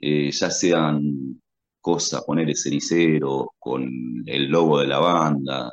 Eh, 0.00 0.30
ya 0.32 0.50
sean 0.50 1.40
cosas, 1.80 2.22
poner 2.24 2.54
cenicero 2.56 3.52
con 3.58 3.82
el 4.26 4.48
logo 4.50 4.80
de 4.80 4.86
la 4.88 4.98
banda. 4.98 5.72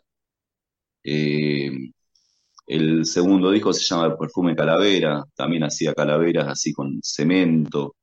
Eh, 1.04 1.72
el 2.68 3.06
segundo 3.06 3.52
disco 3.52 3.74
se 3.74 3.84
llama 3.84 4.18
Perfume 4.18 4.56
Calavera, 4.56 5.24
también 5.36 5.64
hacía 5.64 5.94
calaveras 5.94 6.48
así 6.48 6.74
con 6.74 7.00
cemento. 7.04 7.96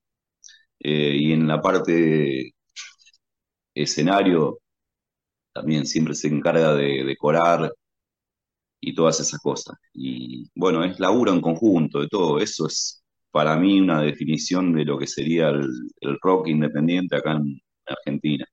Eh, 0.80 1.16
y 1.18 1.32
en 1.32 1.48
la 1.48 1.60
parte 1.62 2.52
escenario 3.74 4.58
también 5.52 5.86
siempre 5.86 6.14
se 6.14 6.28
encarga 6.28 6.74
de 6.74 7.04
decorar 7.04 7.72
y 8.80 8.94
todas 8.94 9.20
esas 9.20 9.40
cosas. 9.40 9.76
Y 9.94 10.50
bueno, 10.54 10.84
es 10.84 10.98
laburo 11.00 11.32
en 11.32 11.40
conjunto 11.40 12.00
de 12.00 12.08
todo. 12.08 12.38
Eso 12.40 12.66
es 12.66 13.02
para 13.30 13.56
mí 13.56 13.80
una 13.80 14.02
definición 14.02 14.72
de 14.74 14.84
lo 14.84 14.98
que 14.98 15.06
sería 15.06 15.48
el, 15.50 15.68
el 16.00 16.18
rock 16.22 16.48
independiente 16.48 17.16
acá 17.16 17.32
en 17.32 17.60
Argentina. 17.86 18.44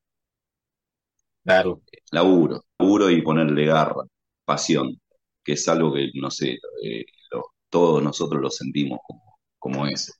Claro. 1.43 1.81
Laburo, 2.11 2.61
laburo 2.79 3.09
y 3.09 3.21
ponerle 3.21 3.65
garra, 3.65 4.03
pasión, 4.45 4.99
que 5.43 5.53
es 5.53 5.67
algo 5.67 5.93
que, 5.93 6.09
no 6.15 6.31
sé, 6.31 6.57
eh, 6.83 7.05
lo- 7.31 7.53
todos 7.69 8.01
nosotros 8.03 8.41
lo 8.41 8.49
sentimos 8.49 8.99
como, 9.05 9.37
como 9.59 9.87
eso. 9.87 10.13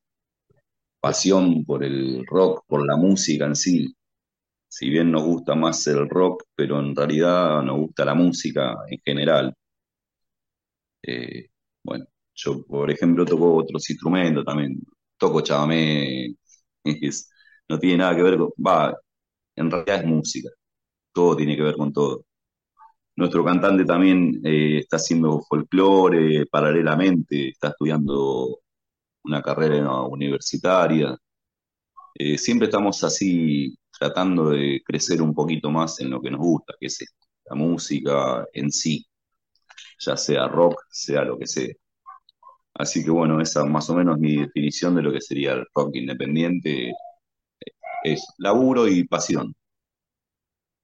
Pasión 0.99 1.65
por 1.65 1.83
el 1.83 2.25
rock, 2.25 2.63
por 2.67 2.83
la 2.85 2.95
música 2.97 3.45
en 3.45 3.55
sí. 3.55 3.93
Si 4.69 4.89
bien 4.89 5.11
nos 5.11 5.23
gusta 5.23 5.55
más 5.55 5.85
el 5.87 6.09
rock, 6.09 6.43
pero 6.55 6.79
en 6.79 6.95
realidad 6.95 7.63
nos 7.63 7.77
gusta 7.79 8.05
la 8.05 8.15
música 8.15 8.75
en 8.89 8.99
general. 9.05 9.53
Eh, 11.03 11.49
bueno, 11.83 12.05
yo, 12.35 12.65
por 12.65 12.91
ejemplo, 12.91 13.25
toco 13.25 13.55
otros 13.57 13.89
instrumentos 13.89 14.45
también. 14.45 14.81
Toco 15.17 15.41
chamamé, 15.41 16.35
es- 16.83 17.31
no 17.69 17.79
tiene 17.79 17.97
nada 17.99 18.15
que 18.15 18.23
ver 18.23 18.37
con... 18.37 18.49
Va, 18.65 18.95
en 19.55 19.71
realidad 19.71 20.01
es 20.01 20.05
música. 20.07 20.49
Todo 21.13 21.37
tiene 21.37 21.55
que 21.57 21.63
ver 21.63 21.75
con 21.77 21.93
todo. 21.93 22.25
Nuestro 23.15 23.45
cantante 23.45 23.85
también 23.85 24.41
eh, 24.45 24.79
está 24.79 24.97
haciendo 24.97 25.41
folclore 25.41 26.45
paralelamente, 26.47 27.49
está 27.49 27.69
estudiando 27.69 28.59
una 29.25 29.41
carrera 29.43 30.01
universitaria. 30.03 31.17
Eh, 32.15 32.37
siempre 32.37 32.67
estamos 32.67 33.03
así 33.03 33.75
tratando 33.97 34.49
de 34.51 34.81
crecer 34.85 35.21
un 35.21 35.33
poquito 35.33 35.69
más 35.71 35.99
en 35.99 36.09
lo 36.11 36.21
que 36.21 36.31
nos 36.31 36.39
gusta, 36.41 36.73
que 36.79 36.87
es 36.87 36.99
la 37.45 37.55
música 37.55 38.45
en 38.53 38.71
sí, 38.71 39.05
ya 39.99 40.17
sea 40.17 40.47
rock, 40.47 40.81
sea 40.89 41.23
lo 41.23 41.37
que 41.37 41.47
sea. 41.47 41.73
Así 42.73 43.03
que 43.03 43.11
bueno, 43.11 43.39
esa 43.41 43.65
más 43.65 43.89
o 43.89 43.95
menos 43.95 44.17
mi 44.19 44.37
definición 44.37 44.95
de 44.95 45.03
lo 45.03 45.11
que 45.11 45.21
sería 45.21 45.53
el 45.53 45.65
rock 45.73 45.95
independiente 45.95 46.93
es 48.03 48.25
laburo 48.37 48.87
y 48.87 49.03
pasión. 49.05 49.55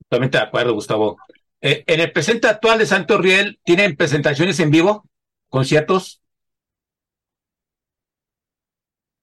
Totalmente 0.07 0.37
de 0.37 0.43
acuerdo, 0.43 0.73
Gustavo. 0.73 1.17
Eh, 1.61 1.83
en 1.85 1.99
el 1.99 2.11
presente 2.11 2.47
actual 2.47 2.79
de 2.79 2.85
Santo 2.85 3.17
Riel, 3.17 3.59
¿tienen 3.63 3.95
presentaciones 3.95 4.59
en 4.59 4.71
vivo? 4.71 5.05
¿Conciertos? 5.49 6.21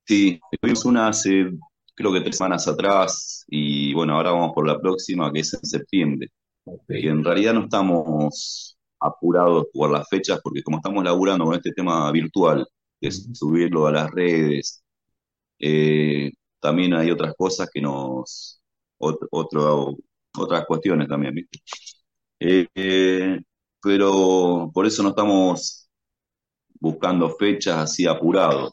Sí, 0.04 0.40
tuvimos 0.60 0.84
una 0.84 1.08
hace 1.08 1.50
creo 1.96 2.12
que 2.12 2.20
tres 2.20 2.36
semanas 2.36 2.68
atrás 2.68 3.44
y 3.48 3.94
bueno, 3.94 4.14
ahora 4.14 4.30
vamos 4.30 4.52
por 4.54 4.66
la 4.66 4.78
próxima 4.78 5.32
que 5.32 5.40
es 5.40 5.54
en 5.54 5.64
septiembre. 5.64 6.28
Y 6.88 7.08
en 7.08 7.24
realidad 7.24 7.54
no 7.54 7.64
estamos 7.64 8.75
apurados 9.00 9.66
por 9.72 9.90
las 9.90 10.08
fechas 10.08 10.40
porque 10.42 10.62
como 10.62 10.78
estamos 10.78 11.04
laburando 11.04 11.44
con 11.44 11.54
este 11.54 11.72
tema 11.72 12.10
virtual, 12.12 12.66
de 13.00 13.10
subirlo 13.12 13.86
a 13.86 13.92
las 13.92 14.10
redes, 14.10 14.82
eh, 15.58 16.32
también 16.60 16.94
hay 16.94 17.10
otras 17.10 17.34
cosas 17.36 17.68
que 17.72 17.80
nos, 17.80 18.60
otro, 18.98 19.96
otras 20.36 20.66
cuestiones 20.66 21.08
también, 21.08 21.34
¿viste? 21.34 21.60
Eh, 22.40 22.66
eh, 22.74 23.40
pero 23.82 24.70
por 24.74 24.86
eso 24.86 25.02
no 25.02 25.10
estamos 25.10 25.88
buscando 26.80 27.30
fechas 27.36 27.78
así 27.78 28.06
apurados, 28.06 28.72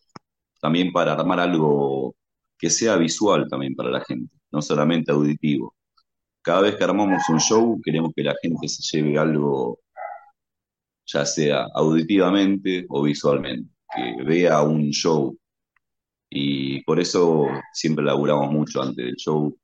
también 0.62 0.92
para 0.92 1.14
armar 1.14 1.40
algo 1.40 2.16
que 2.58 2.70
sea 2.70 2.96
visual 2.98 3.48
también 3.50 3.76
para 3.76 3.90
la 3.92 4.02
gente, 4.06 4.36
no 4.52 4.62
solamente 4.62 5.12
auditivo. 5.12 5.76
Cada 6.42 6.62
vez 6.62 6.76
que 6.76 6.84
armamos 6.84 7.24
un 7.30 7.40
show, 7.40 7.80
queremos 7.84 8.12
que 8.16 8.24
la 8.24 8.36
gente 8.42 8.68
se 8.68 8.98
lleve 8.98 9.18
algo, 9.18 9.80
ya 11.14 11.26
sea 11.26 11.68
auditivamente 11.74 12.86
o 12.90 13.04
visualmente, 13.04 13.70
que 13.96 14.24
vea 14.24 14.62
un 14.64 14.90
show. 14.90 15.38
Y 16.30 16.82
por 16.84 17.00
eso 17.00 17.48
siempre 17.72 18.04
laburamos 18.04 18.52
mucho 18.52 18.82
antes 18.82 19.06
del 19.06 19.16
show. 19.16 19.56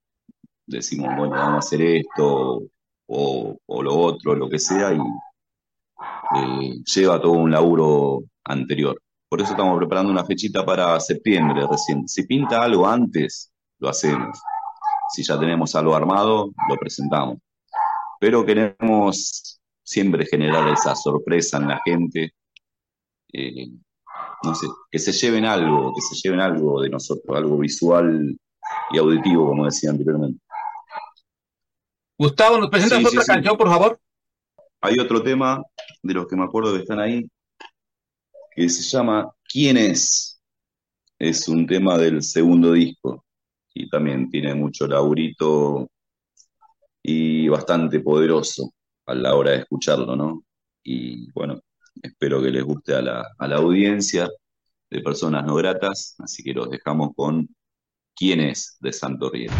Decimos, 0.66 1.16
bueno, 1.18 1.32
vamos 1.32 1.56
a 1.56 1.68
hacer 1.68 1.82
esto 1.82 2.62
o, 3.08 3.58
lo 3.68 3.98
otro, 3.98 4.36
lo 4.36 4.48
que 4.48 4.60
sea, 4.60 4.94
y 4.94 5.00
eh, 5.00 6.76
lleva 6.86 7.20
todo 7.20 7.32
un 7.32 7.50
laburo 7.50 8.22
anterior. 8.44 9.02
Por 9.28 9.42
eso 9.42 9.52
estamos 9.52 9.78
preparando 9.78 10.12
una 10.12 10.26
fechita 10.26 10.64
para 10.64 11.00
septiembre 11.00 11.66
recién. 11.70 12.08
Si 12.08 12.24
pinta 12.28 12.64
algo 12.64 12.88
antes, 12.88 13.52
lo 13.80 13.90
hacemos. 13.90 14.40
Si 15.12 15.24
ya 15.24 15.40
tenemos 15.40 15.74
algo 15.74 15.96
armado, 15.96 16.52
lo 16.70 16.76
presentamos. 16.78 17.40
Pero 18.20 18.46
queremos 18.46 19.59
siempre 19.90 20.28
generar 20.28 20.70
esa 20.72 20.96
sorpresa 20.96 21.58
en 21.58 21.68
la 21.68 21.82
gente. 21.84 22.34
Eh, 23.34 23.70
no 24.44 24.54
sé, 24.54 24.68
que 24.92 25.00
se 25.00 25.12
lleven 25.12 25.46
algo, 25.46 25.92
que 25.96 26.02
se 26.02 26.16
lleven 26.22 26.40
algo 26.40 26.82
de 26.82 26.90
nosotros, 26.90 27.36
algo 27.36 27.58
visual 27.58 28.38
y 28.92 28.98
auditivo, 28.98 29.48
como 29.48 29.66
decía 29.66 29.90
anteriormente. 29.90 30.40
Gustavo, 32.20 32.60
¿nos 32.60 32.70
presentas 32.70 33.00
Sí, 33.00 33.06
otra 33.08 33.22
sí. 33.22 33.28
canción, 33.32 33.58
por 33.58 33.68
favor? 33.68 34.00
Hay 34.82 35.00
otro 35.00 35.24
tema 35.24 35.64
de 36.04 36.14
los 36.14 36.28
que 36.28 36.36
me 36.36 36.44
acuerdo 36.44 36.74
que 36.74 36.82
están 36.82 37.00
ahí, 37.00 37.28
que 38.56 38.70
se 38.70 38.84
llama 38.84 39.32
¿Quién 39.44 39.78
es? 39.78 40.40
Es 41.18 41.48
un 41.50 41.66
tema 41.66 41.98
del 41.98 42.22
segundo 42.22 42.74
disco 42.74 43.26
y 43.74 43.90
también 43.90 44.30
tiene 44.30 44.54
mucho 44.54 44.88
laurito 44.88 45.90
y 47.02 47.48
bastante 47.48 48.00
poderoso 48.02 48.72
a 49.12 49.16
la 49.16 49.36
hora 49.36 49.52
de 49.52 49.58
escucharlo, 49.60 50.16
¿no? 50.16 50.44
Y 50.84 51.32
bueno, 51.32 51.62
espero 52.02 52.42
que 52.42 52.52
les 52.52 52.64
guste 52.64 52.96
a 52.96 53.02
la, 53.02 53.26
a 53.38 53.48
la 53.48 53.58
audiencia 53.58 54.30
de 54.90 55.02
personas 55.02 55.46
no 55.46 55.56
gratas, 55.56 56.16
así 56.20 56.44
que 56.44 56.54
los 56.54 56.70
dejamos 56.70 57.12
con 57.16 57.50
¿Quién 58.16 58.42
es? 58.42 58.78
de 58.82 58.94
Santo 58.94 59.30
Riel. 59.32 59.58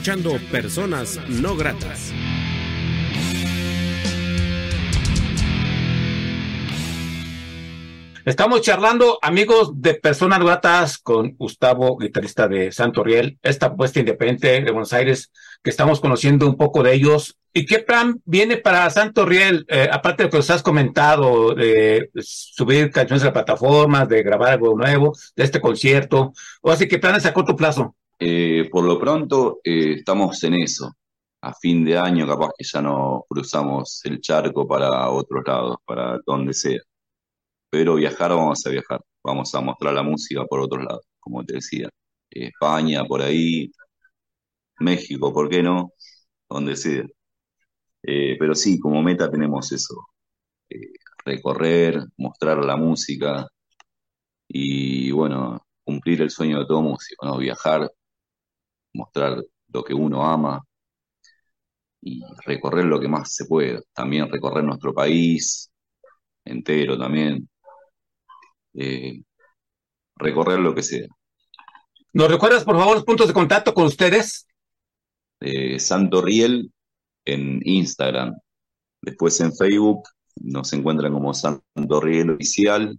Escuchando 0.00 0.38
Personas 0.50 1.20
No 1.28 1.54
Gratas. 1.56 2.10
Estamos 8.24 8.62
charlando, 8.62 9.18
amigos 9.20 9.72
de 9.74 9.92
Personas 9.92 10.38
Gratas, 10.40 10.96
con 10.96 11.36
Gustavo, 11.36 11.98
guitarrista 11.98 12.48
de 12.48 12.72
Santo 12.72 13.04
Riel, 13.04 13.38
esta 13.42 13.66
apuesta 13.66 14.00
independiente 14.00 14.62
de 14.62 14.70
Buenos 14.70 14.94
Aires, 14.94 15.30
que 15.62 15.68
estamos 15.68 16.00
conociendo 16.00 16.46
un 16.46 16.56
poco 16.56 16.82
de 16.82 16.94
ellos. 16.94 17.36
¿Y 17.52 17.66
qué 17.66 17.80
plan 17.80 18.22
viene 18.24 18.56
para 18.56 18.88
Santo 18.88 19.26
Riel? 19.26 19.66
Eh, 19.68 19.86
aparte 19.92 20.22
de 20.22 20.28
lo 20.28 20.30
que 20.30 20.38
os 20.38 20.48
has 20.48 20.62
comentado, 20.62 21.54
de 21.54 22.08
subir 22.22 22.90
canciones 22.90 23.22
a 23.22 23.26
las 23.26 23.34
plataformas, 23.34 24.08
de 24.08 24.22
grabar 24.22 24.52
algo 24.52 24.74
nuevo, 24.74 25.14
de 25.36 25.44
este 25.44 25.60
concierto, 25.60 26.32
o 26.62 26.70
así 26.70 26.88
que 26.88 26.98
planes 26.98 27.26
a 27.26 27.34
corto 27.34 27.54
plazo. 27.54 27.96
Eh, 28.20 28.68
por 28.70 28.84
lo 28.84 28.98
pronto, 28.98 29.60
eh, 29.64 29.94
estamos 29.98 30.42
en 30.44 30.54
eso. 30.54 30.92
A 31.42 31.54
fin 31.54 31.84
de 31.84 31.98
año, 31.98 32.26
capaz 32.26 32.50
que 32.56 32.64
ya 32.64 32.82
no 32.82 33.24
cruzamos 33.28 34.02
el 34.04 34.20
charco 34.20 34.68
para 34.68 35.08
otros 35.10 35.42
lados, 35.46 35.78
para 35.86 36.18
donde 36.26 36.52
sea. 36.54 36.78
Pero 37.70 37.96
viajar, 37.96 38.30
vamos 38.32 38.66
a 38.66 38.70
viajar. 38.70 39.00
Vamos 39.24 39.54
a 39.54 39.60
mostrar 39.60 39.94
la 39.94 40.02
música 40.02 40.44
por 40.46 40.60
otros 40.60 40.84
lados, 40.84 41.06
como 41.20 41.44
te 41.44 41.54
decía. 41.54 41.88
España, 42.30 43.04
por 43.04 43.22
ahí, 43.22 43.70
México, 44.80 45.32
¿por 45.32 45.48
qué 45.48 45.62
no? 45.62 45.92
Donde 46.48 46.76
sea. 46.76 47.04
Eh, 48.02 48.36
pero 48.38 48.54
sí, 48.54 48.78
como 48.80 49.02
meta 49.02 49.30
tenemos 49.30 49.72
eso, 49.72 49.94
recorrer, 51.24 52.04
mostrar 52.16 52.64
la 52.64 52.76
música 52.76 53.46
y 54.48 55.10
bueno, 55.12 55.60
cumplir 55.84 56.22
el 56.22 56.30
sueño 56.30 56.60
de 56.60 56.66
todo 56.66 56.82
músico, 56.82 57.26
¿no? 57.26 57.38
Viajar, 57.38 57.90
mostrar 58.92 59.42
lo 59.68 59.84
que 59.84 59.94
uno 59.94 60.24
ama 60.24 60.62
y 62.02 62.22
recorrer 62.44 62.86
lo 62.86 63.00
que 63.00 63.08
más 63.08 63.34
se 63.34 63.44
pueda. 63.46 63.80
También 63.92 64.30
recorrer 64.30 64.64
nuestro 64.64 64.94
país 64.94 65.70
entero 66.44 66.98
también. 66.98 67.48
Eh, 68.74 69.22
recorrer 70.16 70.60
lo 70.60 70.74
que 70.74 70.82
sea. 70.82 71.06
¿Nos 72.12 72.30
recuerdas, 72.30 72.64
por 72.64 72.76
favor, 72.76 72.96
los 72.96 73.04
puntos 73.04 73.28
de 73.28 73.34
contacto 73.34 73.72
con 73.72 73.84
ustedes? 73.84 74.46
Eh, 75.40 75.78
Santo 75.78 76.22
Riel 76.22 76.72
en 77.24 77.60
Instagram. 77.64 78.34
Después 79.00 79.40
en 79.40 79.54
Facebook 79.54 80.02
nos 80.36 80.72
encuentran 80.72 81.12
como 81.12 81.32
Santo 81.34 82.00
Riel 82.00 82.30
Oficial. 82.30 82.98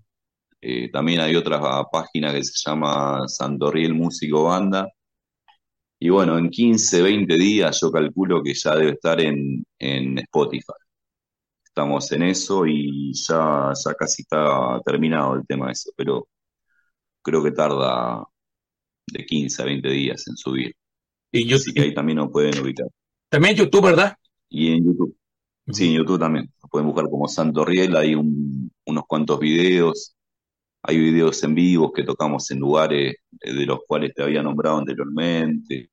Eh, 0.61 0.89
también 0.91 1.21
hay 1.21 1.35
otra 1.35 1.59
página 1.91 2.31
que 2.31 2.43
se 2.43 2.69
llama 2.69 3.27
Santo 3.27 3.71
Riel 3.71 3.93
Músico 3.93 4.43
Banda. 4.45 4.87
Y 6.01 6.09
bueno, 6.09 6.37
en 6.37 6.49
15, 6.49 7.01
20 7.01 7.35
días 7.37 7.79
yo 7.81 7.91
calculo 7.91 8.43
que 8.43 8.53
ya 8.55 8.75
debe 8.75 8.91
estar 8.93 9.21
en, 9.21 9.63
en 9.79 10.17
Spotify. 10.19 10.73
Estamos 11.65 12.11
en 12.13 12.23
eso 12.23 12.65
y 12.67 13.13
ya, 13.13 13.73
ya 13.85 13.93
casi 13.95 14.23
está 14.23 14.79
terminado 14.85 15.35
el 15.35 15.45
tema 15.47 15.67
de 15.67 15.73
eso, 15.73 15.91
pero 15.97 16.27
creo 17.23 17.43
que 17.43 17.51
tarda 17.51 18.23
de 19.07 19.25
15 19.25 19.61
a 19.63 19.65
20 19.65 19.89
días 19.89 20.27
en 20.27 20.37
subir. 20.37 20.73
Y 21.31 21.53
Así 21.53 21.73
que 21.73 21.81
ahí 21.83 21.93
también 21.93 22.17
nos 22.19 22.31
pueden 22.31 22.59
ubicar. 22.59 22.87
también 23.29 23.55
YouTube, 23.55 23.85
¿verdad? 23.85 24.15
Y 24.49 24.73
en 24.73 24.85
YouTube. 24.85 25.17
Sí, 25.71 25.87
en 25.89 25.93
YouTube 25.99 26.19
también. 26.19 26.51
Nos 26.61 26.69
pueden 26.71 26.87
buscar 26.87 27.05
como 27.09 27.27
Santo 27.27 27.65
Riel, 27.65 27.95
hay 27.95 28.15
un- 28.15 28.71
unos 28.85 29.05
cuantos 29.07 29.39
videos. 29.39 30.15
Hay 30.83 30.97
videos 30.97 31.43
en 31.43 31.53
vivos 31.55 31.91
que 31.95 32.03
tocamos 32.03 32.49
en 32.51 32.59
lugares 32.59 33.15
eh, 33.39 33.53
de 33.53 33.65
los 33.65 33.79
cuales 33.87 34.13
te 34.15 34.23
había 34.23 34.41
nombrado 34.41 34.77
anteriormente. 34.77 35.91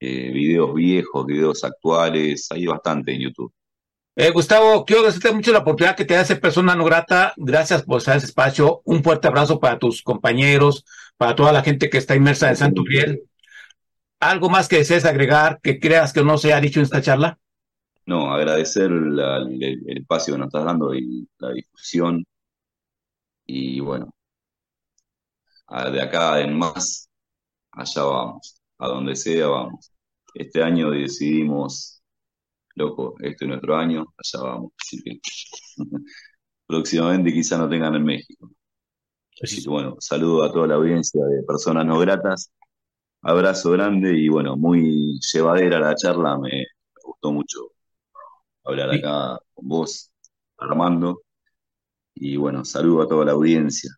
Eh, 0.00 0.30
videos 0.32 0.74
viejos, 0.74 1.26
videos 1.26 1.64
actuales. 1.64 2.48
Hay 2.50 2.66
bastante 2.66 3.14
en 3.14 3.20
YouTube. 3.22 3.52
Eh, 4.14 4.30
Gustavo, 4.30 4.84
quiero 4.84 5.00
agradecerte 5.00 5.34
mucho 5.34 5.52
la 5.52 5.60
oportunidad 5.60 5.96
que 5.96 6.04
te 6.04 6.16
hace 6.16 6.36
persona 6.36 6.74
no 6.74 6.84
grata. 6.84 7.32
Gracias 7.36 7.82
por 7.82 7.98
estar 7.98 8.12
en 8.14 8.18
ese 8.18 8.26
espacio. 8.26 8.82
Un 8.84 9.02
fuerte 9.02 9.28
abrazo 9.28 9.58
para 9.58 9.78
tus 9.78 10.02
compañeros, 10.02 10.84
para 11.16 11.34
toda 11.34 11.50
la 11.52 11.62
gente 11.62 11.88
que 11.88 11.98
está 11.98 12.14
inmersa 12.14 12.50
en 12.50 12.56
Santo 12.56 12.82
Riel. 12.84 13.22
¿Algo 14.20 14.50
más 14.50 14.68
que 14.68 14.76
desees 14.76 15.04
agregar 15.06 15.60
que 15.62 15.80
creas 15.80 16.12
que 16.12 16.22
no 16.22 16.36
se 16.36 16.52
ha 16.52 16.60
dicho 16.60 16.78
en 16.78 16.84
esta 16.84 17.00
charla? 17.00 17.38
No, 18.04 18.32
agradecer 18.32 18.90
la- 18.90 19.38
el, 19.38 19.62
el 19.62 19.98
espacio 19.98 20.34
que 20.34 20.38
nos 20.38 20.48
estás 20.48 20.64
dando 20.64 20.94
y 20.94 21.26
la 21.38 21.52
difusión. 21.52 22.24
Y 23.54 23.80
bueno, 23.80 24.14
de 25.92 26.00
acá 26.02 26.40
en 26.40 26.56
más, 26.58 27.08
allá 27.72 28.04
vamos. 28.04 28.60
A 28.78 28.88
donde 28.88 29.16
sea, 29.16 29.48
vamos. 29.48 29.92
Este 30.34 30.62
año 30.62 30.90
decidimos, 30.90 32.02
loco, 32.76 33.16
este 33.20 33.44
es 33.46 33.48
nuestro 33.50 33.76
año, 33.76 34.06
allá 34.18 34.44
vamos. 34.44 34.72
Así 34.80 35.02
que 35.02 35.20
próximamente 36.66 37.32
quizá 37.32 37.58
no 37.58 37.68
tengan 37.68 37.94
en 37.96 38.04
México. 38.04 38.50
Así 39.42 39.62
que 39.62 39.68
bueno, 39.70 39.96
saludo 40.00 40.44
a 40.44 40.52
toda 40.52 40.68
la 40.68 40.74
audiencia 40.76 41.24
de 41.26 41.42
personas 41.44 41.86
no 41.86 41.98
gratas. 41.98 42.50
Abrazo 43.22 43.72
grande 43.72 44.16
y 44.18 44.28
bueno, 44.28 44.56
muy 44.56 45.18
llevadera 45.32 45.80
la 45.80 45.94
charla, 45.96 46.38
me, 46.38 46.50
me 46.50 46.66
gustó 47.04 47.32
mucho 47.32 47.58
hablar 48.64 48.90
Sí. 48.90 48.98
acá 48.98 49.38
con 49.54 49.68
vos, 49.68 50.10
Armando. 50.58 51.22
Y 52.14 52.36
bueno, 52.36 52.64
saludo 52.64 53.02
a 53.02 53.08
toda 53.08 53.24
la 53.24 53.32
audiencia. 53.32 53.90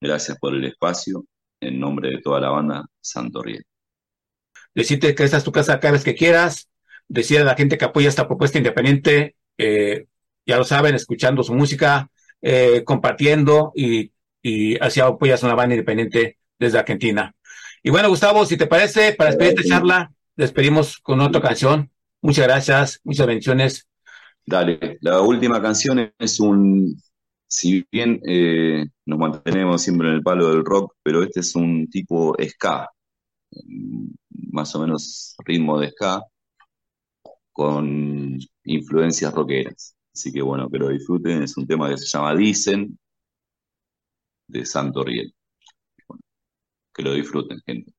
Gracias 0.00 0.38
por 0.38 0.54
el 0.54 0.64
espacio. 0.64 1.24
En 1.60 1.78
nombre 1.78 2.10
de 2.10 2.22
toda 2.22 2.40
la 2.40 2.50
banda, 2.50 2.86
Santo 3.00 3.42
Riel. 3.42 3.64
Decirte 4.74 5.14
que 5.14 5.24
esta 5.24 5.36
es 5.36 5.44
tu 5.44 5.52
casa 5.52 5.78
cada 5.78 5.92
vez 5.92 6.04
que 6.04 6.14
quieras. 6.14 6.70
Decirle 7.08 7.42
a 7.42 7.46
la 7.46 7.56
gente 7.56 7.76
que 7.76 7.84
apoya 7.84 8.08
esta 8.08 8.26
propuesta 8.26 8.58
independiente, 8.58 9.36
eh, 9.58 10.06
ya 10.46 10.56
lo 10.56 10.64
saben, 10.64 10.94
escuchando 10.94 11.42
su 11.42 11.54
música, 11.54 12.08
eh, 12.40 12.82
compartiendo 12.84 13.72
y, 13.74 14.12
y 14.42 14.78
así 14.82 15.00
apoyas 15.00 15.42
una 15.42 15.54
banda 15.54 15.74
independiente 15.74 16.38
desde 16.58 16.78
Argentina. 16.78 17.34
Y 17.82 17.90
bueno, 17.90 18.08
Gustavo, 18.08 18.46
si 18.46 18.56
te 18.56 18.66
parece, 18.66 19.12
para 19.14 19.30
despedir 19.30 19.58
esta 19.58 19.76
charla, 19.76 20.12
despedimos 20.36 20.98
con 20.98 21.20
otra 21.20 21.40
canción. 21.40 21.90
Muchas 22.22 22.46
gracias, 22.46 23.00
muchas 23.04 23.26
bendiciones. 23.26 23.88
Dale, 24.46 24.98
la 25.00 25.20
última 25.20 25.60
canción 25.60 26.12
es 26.18 26.40
un, 26.40 27.00
si 27.50 27.84
bien 27.90 28.20
eh, 28.26 28.86
nos 29.06 29.18
mantenemos 29.18 29.82
siempre 29.82 30.08
en 30.08 30.14
el 30.14 30.22
palo 30.22 30.50
del 30.50 30.64
rock, 30.64 30.94
pero 31.02 31.22
este 31.22 31.40
es 31.40 31.56
un 31.56 31.88
tipo 31.90 32.36
ska, 32.48 32.88
mm, 33.50 34.06
más 34.52 34.74
o 34.76 34.80
menos 34.80 35.34
ritmo 35.44 35.78
de 35.80 35.90
ska, 35.90 36.22
con 37.52 38.38
influencias 38.64 39.34
rockeras. 39.34 39.96
Así 40.14 40.32
que 40.32 40.42
bueno, 40.42 40.70
que 40.70 40.78
lo 40.78 40.88
disfruten, 40.90 41.42
es 41.42 41.56
un 41.56 41.66
tema 41.66 41.88
que 41.90 41.98
se 41.98 42.06
llama 42.06 42.34
Dicen, 42.36 42.98
de 44.48 44.64
Santo 44.66 45.02
Riel. 45.04 45.34
Bueno, 46.08 46.22
que 46.94 47.02
lo 47.02 47.14
disfruten, 47.14 47.60
gente. 47.66 47.92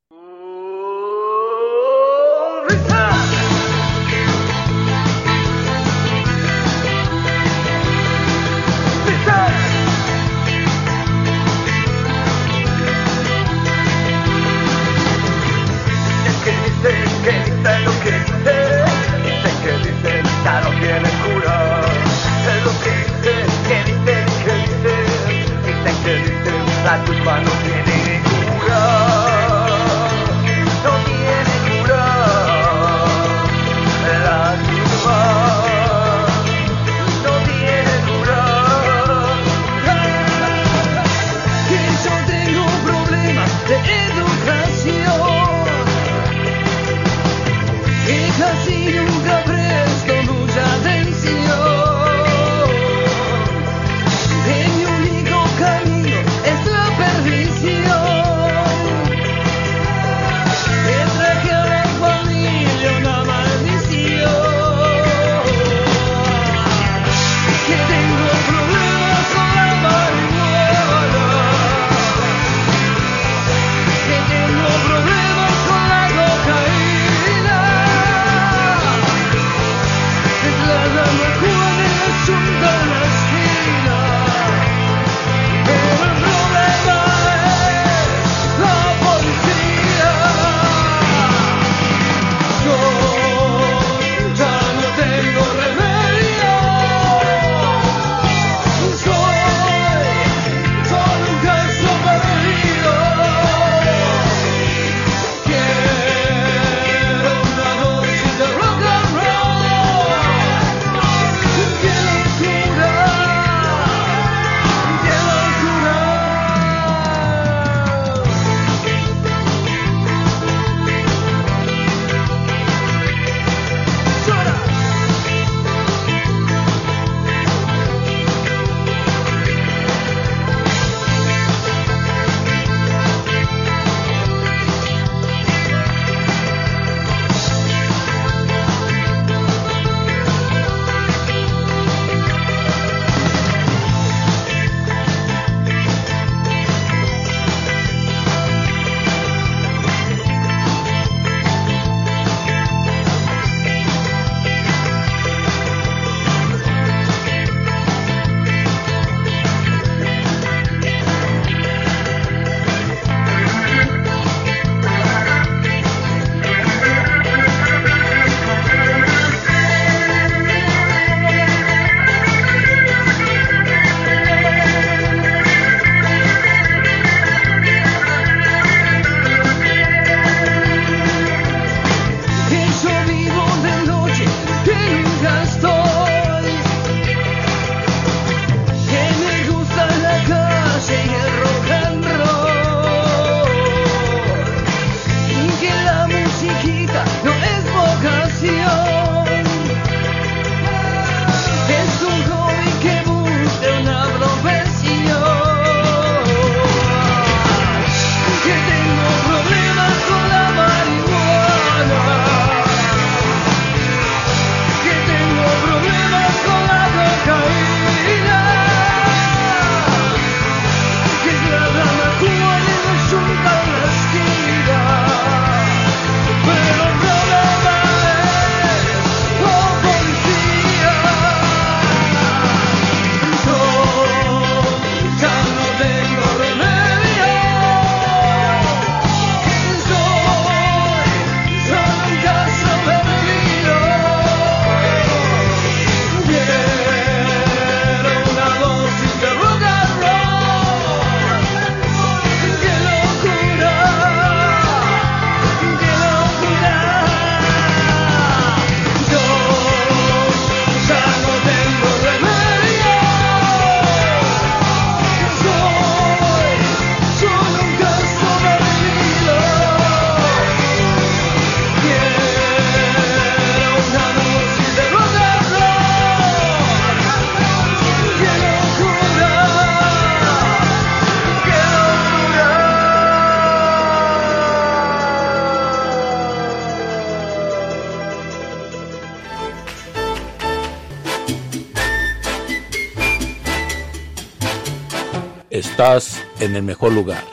En 296.41 296.55
el 296.55 296.63
mejor 296.63 296.91
lugar. 296.91 297.23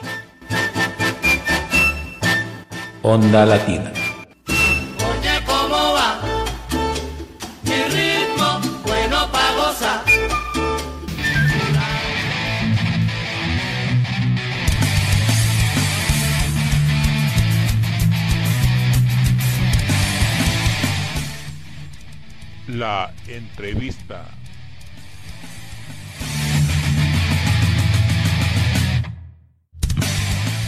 Onda 3.01 3.45
Latina. 3.45 3.91
Oye, 4.47 5.43
¿cómo 5.45 5.93
va? 5.93 6.21
Mi 7.63 7.81
ritmo, 7.95 8.61
bueno 8.85 9.31
pa' 9.31 9.51
gozar. 9.55 10.03
La 22.67 23.11
entrevista. 23.27 24.38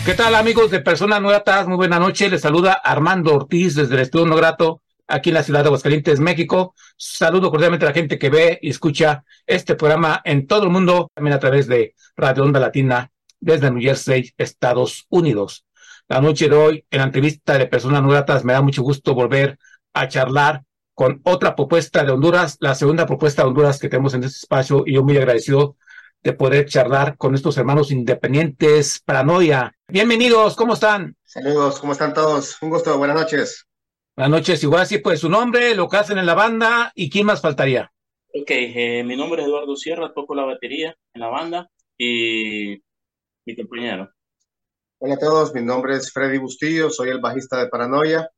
¿Qué 0.04 0.16
tal 0.16 0.34
amigos 0.34 0.72
de 0.72 0.82
Personas 0.82 1.22
Nuevas? 1.22 1.68
Muy 1.68 1.78
buena 1.78 2.00
noche. 2.00 2.28
Les 2.28 2.42
saluda 2.42 2.74
Armando 2.74 3.36
Ortiz 3.36 3.76
desde 3.76 3.94
el 3.94 4.02
Estudio 4.02 4.26
No 4.26 4.36
Grato, 4.36 4.82
aquí 5.08 5.30
en 5.30 5.36
la 5.36 5.44
ciudad 5.44 5.62
de 5.62 5.68
Aguascalientes, 5.68 6.20
México. 6.20 6.74
Saludo 6.98 7.52
cordialmente 7.52 7.86
a 7.86 7.90
la 7.90 7.94
gente 7.94 8.18
que 8.18 8.32
ve 8.32 8.58
y 8.64 8.72
escucha 8.72 9.24
este 9.46 9.76
programa 9.76 10.20
en 10.24 10.48
todo 10.48 10.64
el 10.64 10.72
mundo, 10.72 11.12
también 11.14 11.36
a 11.36 11.40
través 11.40 11.68
de 11.68 11.94
Radio 12.16 12.44
Onda 12.44 12.60
Latina 12.60 13.12
desde 13.40 13.70
New 13.70 13.80
Jersey, 13.80 14.34
Estados 14.38 15.06
Unidos. 15.10 15.66
La 16.08 16.20
noche 16.20 16.50
de 16.50 16.56
hoy, 16.56 16.86
en 16.90 16.98
la 16.98 17.06
entrevista 17.06 17.60
de 17.60 17.68
Personas 17.68 18.02
Nuevas, 18.02 18.44
me 18.44 18.54
da 18.54 18.62
mucho 18.64 18.82
gusto 18.82 19.14
volver 19.14 19.60
a 19.94 20.08
charlar 20.08 20.64
con 20.96 21.22
otra 21.24 21.56
propuesta 21.56 22.04
de 22.04 22.12
Honduras, 22.12 22.58
la 22.60 22.74
segunda 22.74 23.06
propuesta 23.06 23.44
de 23.44 23.50
Honduras 23.50 23.78
que 23.78 23.88
tenemos 23.88 24.16
en 24.16 24.24
este 24.24 24.40
espacio 24.40 24.84
y 24.84 24.94
yo 24.94 25.04
muy 25.04 25.16
agradecido 25.18 25.78
de 26.24 26.34
poder 26.34 26.68
charlar 26.68 27.18
con 27.18 27.34
estos 27.34 27.58
hermanos 27.58 27.92
independientes, 27.92 29.02
Paranoia. 29.04 29.76
Bienvenidos, 29.88 30.56
¿cómo 30.56 30.74
están? 30.74 31.16
Saludos, 31.24 31.80
¿cómo 31.80 31.94
están 31.94 32.14
todos? 32.14 32.62
Un 32.62 32.70
gusto, 32.70 32.98
buenas 32.98 33.16
noches. 33.18 33.66
Buenas 34.16 34.32
noches, 34.32 34.62
igual 34.64 34.82
así 34.82 35.00
pues 35.00 35.20
su 35.20 35.30
nombre, 35.30 35.74
lo 35.74 35.88
que 35.88 35.98
hacen 35.98 36.20
en 36.20 36.28
la 36.28 36.36
banda 36.36 36.92
y 36.94 37.10
quién 37.10 37.26
más 37.26 37.42
faltaría. 37.42 37.92
Ok, 38.34 38.50
eh, 38.50 39.04
mi 39.04 39.18
nombre 39.18 39.42
es 39.42 39.48
Eduardo 39.48 39.76
Sierra, 39.76 40.14
toco 40.14 40.36
la 40.36 40.46
batería 40.46 40.96
en 41.14 41.22
la 41.22 41.30
banda 41.30 41.70
y 41.98 42.78
mi 43.46 43.56
compañero. 43.56 44.10
Hola 45.00 45.16
a 45.16 45.18
todos, 45.18 45.54
mi 45.56 45.64
nombre 45.64 45.96
es 45.96 46.12
Freddy 46.12 46.38
Bustillo, 46.38 46.92
soy 46.92 47.10
el 47.10 47.20
bajista 47.20 47.58
de 47.58 47.68
Paranoia. 47.68 48.30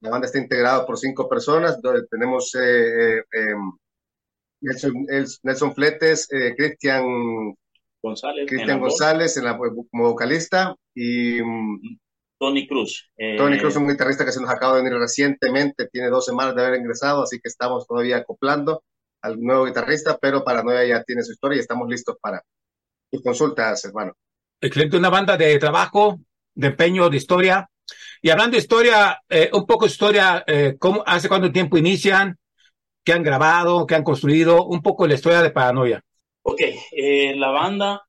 La 0.00 0.10
banda 0.10 0.26
está 0.26 0.38
integrada 0.38 0.84
por 0.84 0.98
cinco 0.98 1.28
personas, 1.28 1.80
donde 1.80 2.06
tenemos 2.06 2.54
eh, 2.54 3.18
eh, 3.18 3.22
em, 3.32 3.72
Nelson, 4.60 5.06
Nelson 5.42 5.74
Fletes, 5.74 6.28
eh, 6.32 6.54
Cristian 6.56 7.54
González, 8.02 8.46
Cristian 8.48 8.80
González 8.80 9.36
en 9.36 9.44
la, 9.44 9.58
como 9.58 10.10
vocalista 10.10 10.74
y 10.94 11.40
um, 11.40 11.80
Tony 12.38 12.66
Cruz. 12.66 13.10
Eh, 13.16 13.36
Tony 13.36 13.58
Cruz 13.58 13.74
es 13.74 13.80
un 13.80 13.88
guitarrista 13.88 14.24
que 14.24 14.32
se 14.32 14.40
nos 14.40 14.50
acaba 14.50 14.76
de 14.76 14.82
venir 14.82 14.98
recientemente, 14.98 15.88
tiene 15.88 16.08
dos 16.08 16.24
semanas 16.24 16.54
de 16.54 16.64
haber 16.64 16.80
ingresado, 16.80 17.22
así 17.22 17.38
que 17.38 17.48
estamos 17.48 17.86
todavía 17.86 18.18
acoplando 18.18 18.82
al 19.22 19.38
nuevo 19.38 19.66
guitarrista, 19.66 20.18
pero 20.18 20.42
Paranoia 20.42 20.84
ya 20.86 21.02
tiene 21.04 21.22
su 21.22 21.32
historia 21.32 21.56
y 21.56 21.60
estamos 21.60 21.88
listos 21.88 22.16
para 22.20 22.42
tus 23.10 23.22
consultas, 23.22 23.84
hermano. 23.84 24.14
Excelente, 24.60 24.96
una 24.96 25.10
banda 25.10 25.36
de 25.36 25.58
trabajo, 25.58 26.20
de 26.54 26.68
empeño, 26.68 27.10
de 27.10 27.16
historia. 27.16 27.68
Y 28.22 28.30
hablando 28.30 28.52
de 28.54 28.60
historia, 28.62 29.20
eh, 29.28 29.50
un 29.52 29.66
poco 29.66 29.84
de 29.84 29.90
historia, 29.90 30.44
eh, 30.46 30.76
¿cómo, 30.78 31.02
¿hace 31.06 31.28
cuánto 31.28 31.50
tiempo 31.50 31.76
inician? 31.76 32.38
¿Qué 33.04 33.12
han 33.12 33.22
grabado? 33.22 33.86
¿Qué 33.86 33.94
han 33.94 34.04
construido? 34.04 34.66
Un 34.66 34.82
poco 34.82 35.06
la 35.06 35.14
historia 35.14 35.42
de 35.42 35.50
Paranoia. 35.50 36.02
Ok, 36.42 36.60
eh, 36.92 37.34
la 37.36 37.50
banda 37.50 38.02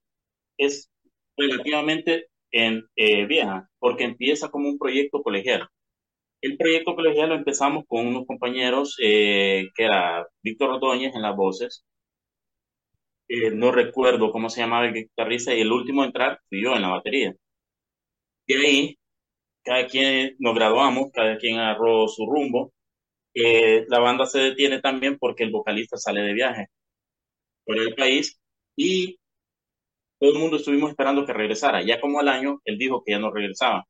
es 0.58 0.90
relativamente 1.38 2.28
en, 2.52 2.84
eh, 2.96 3.26
vieja 3.26 3.70
porque 3.80 4.04
empieza 4.04 4.50
como 4.50 4.70
un 4.70 4.78
proyecto 4.78 5.22
colegial. 5.24 5.68
El 6.42 6.58
proyecto 6.58 6.96
colegial 6.96 7.30
lo 7.30 7.36
empezamos 7.36 7.84
con 7.88 8.08
unos 8.08 8.26
compañeros 8.26 8.98
eh, 9.02 9.70
que 9.76 9.84
era 9.86 10.28
Víctor 10.44 10.72
Ordóñez 10.72 11.16
en 11.16 11.22
las 11.24 11.36
voces. 11.36 11.86
Eh, 13.28 13.52
no 13.52 13.72
recuerdo 13.72 14.32
cómo 14.32 14.50
se 14.50 14.62
llamaba 14.62 14.86
el 14.86 14.94
guitarrista 14.94 15.54
y 15.54 15.62
el 15.62 15.72
último 15.72 16.04
a 16.04 16.06
entrar 16.06 16.40
fui 16.50 16.62
yo 16.64 16.76
en 16.76 16.82
la 16.82 16.90
batería. 16.90 17.34
De 18.48 18.56
ahí, 18.56 18.98
cada 19.64 19.88
quien 19.88 20.36
nos 20.40 20.56
graduamos, 20.56 21.12
cada 21.14 21.38
quien 21.38 21.58
agarró 21.60 22.08
su 22.08 22.26
rumbo. 22.26 22.74
Eh, 23.34 23.86
la 23.90 24.00
banda 24.00 24.26
se 24.26 24.40
detiene 24.40 24.82
también 24.82 25.18
porque 25.20 25.44
el 25.44 25.52
vocalista 25.52 25.98
sale 25.98 26.22
de 26.22 26.34
viaje 26.34 26.68
por 27.66 27.80
el 27.80 27.96
país 27.96 28.40
y 28.76 29.18
todo 30.20 30.34
el 30.34 30.40
mundo 30.40 30.58
estuvimos 30.58 30.92
esperando 30.92 31.26
que 31.26 31.34
regresara. 31.34 31.84
Ya 31.84 32.00
como 32.00 32.20
al 32.20 32.28
año, 32.30 32.62
él 32.66 32.78
dijo 32.78 33.04
que 33.04 33.12
ya 33.14 33.20
no 33.20 33.32
regresaba 33.32 33.86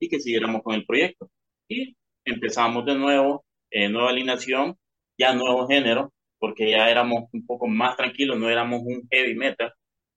y 0.00 0.08
que 0.08 0.20
siguiéramos 0.20 0.62
con 0.62 0.74
el 0.74 0.86
proyecto. 0.86 1.30
Y 1.68 1.96
empezamos 2.24 2.84
de 2.86 2.96
nuevo, 2.96 3.44
eh, 3.70 3.88
nueva 3.88 4.10
alineación, 4.10 4.76
ya 5.18 5.34
nuevo 5.34 5.68
género, 5.68 6.12
porque 6.38 6.70
ya 6.70 6.90
éramos 6.90 7.24
un 7.32 7.46
poco 7.46 7.68
más 7.68 7.96
tranquilos, 7.96 8.38
no 8.38 8.50
éramos 8.50 8.82
un 8.84 9.08
heavy 9.10 9.34
metal, 9.36 9.72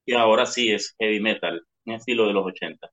y 0.06 0.13
ahora 0.13 0.46
sí 0.48 0.72
es 0.72 0.96
heavy 1.00 1.20
metal, 1.22 1.62
en 1.86 1.96
estilo 1.96 2.28
de 2.28 2.34
los 2.34 2.46
80. 2.46 2.89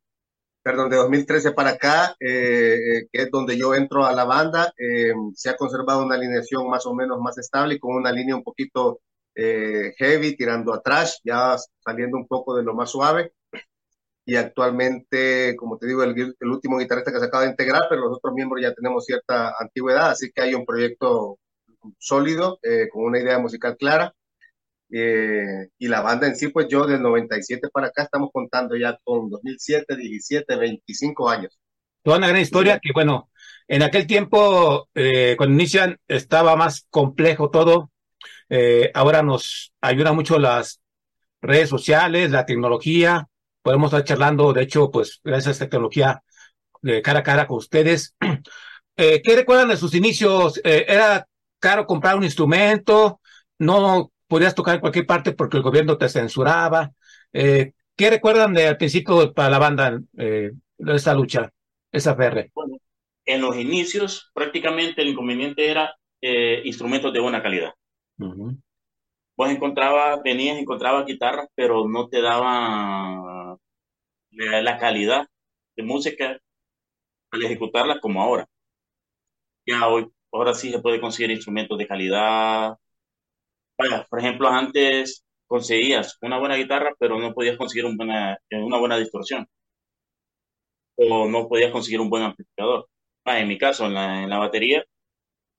Perdón, 0.62 0.90
de 0.90 0.96
2013 0.96 1.52
para 1.52 1.70
acá, 1.70 2.16
eh, 2.20 2.74
eh, 2.76 3.08
que 3.12 3.22
es 3.22 3.30
donde 3.30 3.58
yo 3.58 3.74
entro 3.74 4.04
a 4.06 4.12
la 4.12 4.24
banda, 4.24 4.72
eh, 4.78 5.12
se 5.34 5.50
ha 5.50 5.56
conservado 5.56 6.04
una 6.04 6.14
alineación 6.14 6.68
más 6.70 6.86
o 6.86 6.94
menos 6.94 7.18
más 7.20 7.36
estable 7.38 7.80
con 7.80 7.96
una 7.96 8.12
línea 8.12 8.36
un 8.36 8.44
poquito 8.44 9.00
eh, 9.34 9.92
heavy, 9.98 10.36
tirando 10.36 10.72
atrás, 10.74 11.20
ya 11.24 11.56
saliendo 11.84 12.16
un 12.16 12.26
poco 12.26 12.54
de 12.56 12.62
lo 12.62 12.74
más 12.74 12.90
suave. 12.90 13.32
Y 14.24 14.36
actualmente, 14.36 15.56
como 15.56 15.78
te 15.78 15.86
digo, 15.86 16.04
el, 16.04 16.36
el, 16.38 16.48
último 16.48 16.78
guitarrista 16.78 17.12
que 17.12 17.18
se 17.18 17.24
acaba 17.26 17.44
de 17.44 17.50
integrar, 17.50 17.82
pero 17.88 18.02
los 18.02 18.18
otros 18.18 18.34
miembros 18.34 18.62
ya 18.62 18.72
tenemos 18.72 19.04
cierta 19.04 19.54
antigüedad, 19.58 20.10
así 20.10 20.30
que 20.32 20.42
hay 20.42 20.54
un 20.54 20.64
proyecto 20.64 21.38
sólido, 21.98 22.58
eh, 22.62 22.88
con 22.90 23.04
una 23.04 23.18
idea 23.18 23.38
musical 23.38 23.76
clara. 23.76 24.14
Eh, 24.94 25.68
y 25.78 25.88
la 25.88 26.02
banda 26.02 26.26
en 26.26 26.36
sí, 26.36 26.48
pues 26.48 26.66
yo 26.68 26.86
del 26.86 27.00
97 27.00 27.68
para 27.72 27.86
acá 27.86 28.02
estamos 28.02 28.28
contando 28.30 28.76
ya 28.76 28.98
con 29.02 29.30
2007, 29.30 29.96
17, 29.96 30.54
25 30.54 31.30
años. 31.30 31.58
Toda 32.02 32.18
una 32.18 32.28
gran 32.28 32.42
historia 32.42 32.78
que, 32.78 32.90
bueno, 32.92 33.30
en 33.68 33.82
aquel 33.82 34.06
tiempo, 34.06 34.88
eh, 34.94 35.34
cuando 35.38 35.54
inician, 35.54 35.98
estaba 36.08 36.56
más 36.56 36.86
complejo 36.90 37.48
todo, 37.48 37.90
eh, 38.50 38.90
ahora 38.92 39.22
nos 39.22 39.72
ayuda 39.80 40.12
mucho 40.12 40.38
las 40.38 40.82
redes 41.40 41.70
sociales, 41.70 42.30
la 42.30 42.44
tecnología. 42.44 43.28
Podemos 43.62 43.90
estar 43.90 44.04
charlando, 44.04 44.52
de 44.52 44.62
hecho, 44.62 44.90
pues 44.90 45.20
gracias 45.24 45.48
a 45.48 45.50
esta 45.52 45.64
tecnología 45.70 46.22
de 46.82 47.00
cara 47.00 47.20
a 47.20 47.22
cara 47.22 47.46
con 47.46 47.56
ustedes. 47.56 48.14
¿Qué 48.94 49.34
recuerdan 49.34 49.68
de 49.70 49.76
sus 49.78 49.94
inicios? 49.94 50.60
¿Era 50.62 51.26
caro 51.58 51.86
comprar 51.86 52.16
un 52.16 52.24
instrumento? 52.24 53.20
¿No 53.58 54.11
podías 54.32 54.54
tocar 54.54 54.76
en 54.76 54.80
cualquier 54.80 55.04
parte 55.04 55.32
porque 55.32 55.58
el 55.58 55.62
gobierno 55.62 55.98
te 55.98 56.08
censuraba? 56.08 56.90
Eh, 57.34 57.72
¿Qué 57.94 58.08
recuerdan 58.08 58.54
de 58.54 58.68
al 58.68 58.78
principio 58.78 59.34
para 59.34 59.50
la 59.50 59.58
banda 59.58 60.00
de 60.12 60.52
esa 60.78 61.12
lucha, 61.12 61.52
esa 61.92 62.16
ferre? 62.16 62.50
Bueno, 62.54 62.78
en 63.26 63.42
los 63.42 63.54
inicios 63.56 64.30
prácticamente 64.32 65.02
el 65.02 65.08
inconveniente 65.08 65.70
era 65.70 65.94
instrumentos 66.64 67.12
de 67.12 67.20
buena 67.20 67.42
calidad. 67.42 67.74
Uh 68.18 68.24
-huh. 68.24 68.58
Vos 69.36 69.50
encontrabas, 69.50 70.22
venías, 70.22 70.56
encontrabas 70.56 71.04
guitarras, 71.04 71.48
pero 71.54 71.86
no 71.86 72.08
te 72.08 72.22
daban 72.22 73.58
la, 74.30 74.62
la 74.62 74.78
calidad 74.78 75.26
de 75.76 75.82
música 75.82 76.38
al 77.30 77.42
ejecutarlas 77.42 77.98
como 78.00 78.22
ahora. 78.22 78.46
Ya 79.66 79.88
hoy, 79.88 80.08
ahora 80.32 80.54
sí 80.54 80.70
se 80.70 80.80
puede 80.80 81.00
conseguir 81.00 81.30
instrumentos 81.30 81.76
de 81.78 81.86
calidad. 81.86 82.76
Vaya, 83.78 84.06
por 84.08 84.18
ejemplo, 84.20 84.48
antes 84.48 85.24
conseguías 85.46 86.16
una 86.22 86.38
buena 86.38 86.56
guitarra, 86.56 86.94
pero 86.98 87.18
no 87.18 87.34
podías 87.34 87.56
conseguir 87.58 87.84
un 87.86 87.96
buena, 87.98 88.38
una 88.50 88.78
buena 88.78 88.96
distorsión. 88.98 89.46
O 90.96 91.28
no 91.28 91.48
podías 91.48 91.70
conseguir 91.72 92.00
un 92.00 92.08
buen 92.10 92.22
amplificador. 92.22 92.88
Ah, 93.24 93.38
en 93.40 93.48
mi 93.48 93.58
caso, 93.58 93.86
en 93.86 93.94
la, 93.94 94.22
en 94.22 94.30
la 94.30 94.38
batería, 94.38 94.84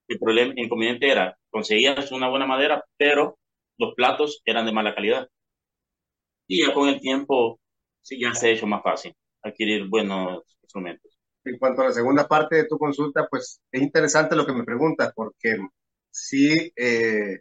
el 0.10 0.20
problema, 0.20 0.54
inconveniente 0.58 1.10
era, 1.12 1.38
conseguías 1.52 2.12
una 2.14 2.30
buena 2.30 2.48
madera, 2.48 2.84
pero 2.98 3.40
los 3.78 3.96
platos 3.96 4.42
eran 4.46 4.66
de 4.68 4.74
mala 4.74 4.96
calidad. 4.96 5.30
Y 6.48 6.66
ya 6.66 6.74
con 6.74 6.90
el 6.90 7.00
tiempo, 7.00 7.60
sí, 8.02 8.20
ya 8.20 8.34
se 8.34 8.48
ha 8.48 8.52
hecho 8.52 8.68
más 8.68 8.84
fácil 8.84 9.14
adquirir 9.42 9.88
buenos 9.90 10.44
instrumentos. 10.62 11.18
En 11.46 11.58
cuanto 11.58 11.82
a 11.82 11.86
la 11.86 11.92
segunda 11.92 12.28
parte 12.28 12.56
de 12.58 12.68
tu 12.68 12.78
consulta, 12.78 13.28
pues 13.30 13.62
es 13.72 13.82
interesante 13.82 14.36
lo 14.36 14.46
que 14.46 14.54
me 14.54 14.64
preguntas, 14.64 15.12
porque 15.16 15.58
sí, 16.12 16.72
eh, 16.76 17.40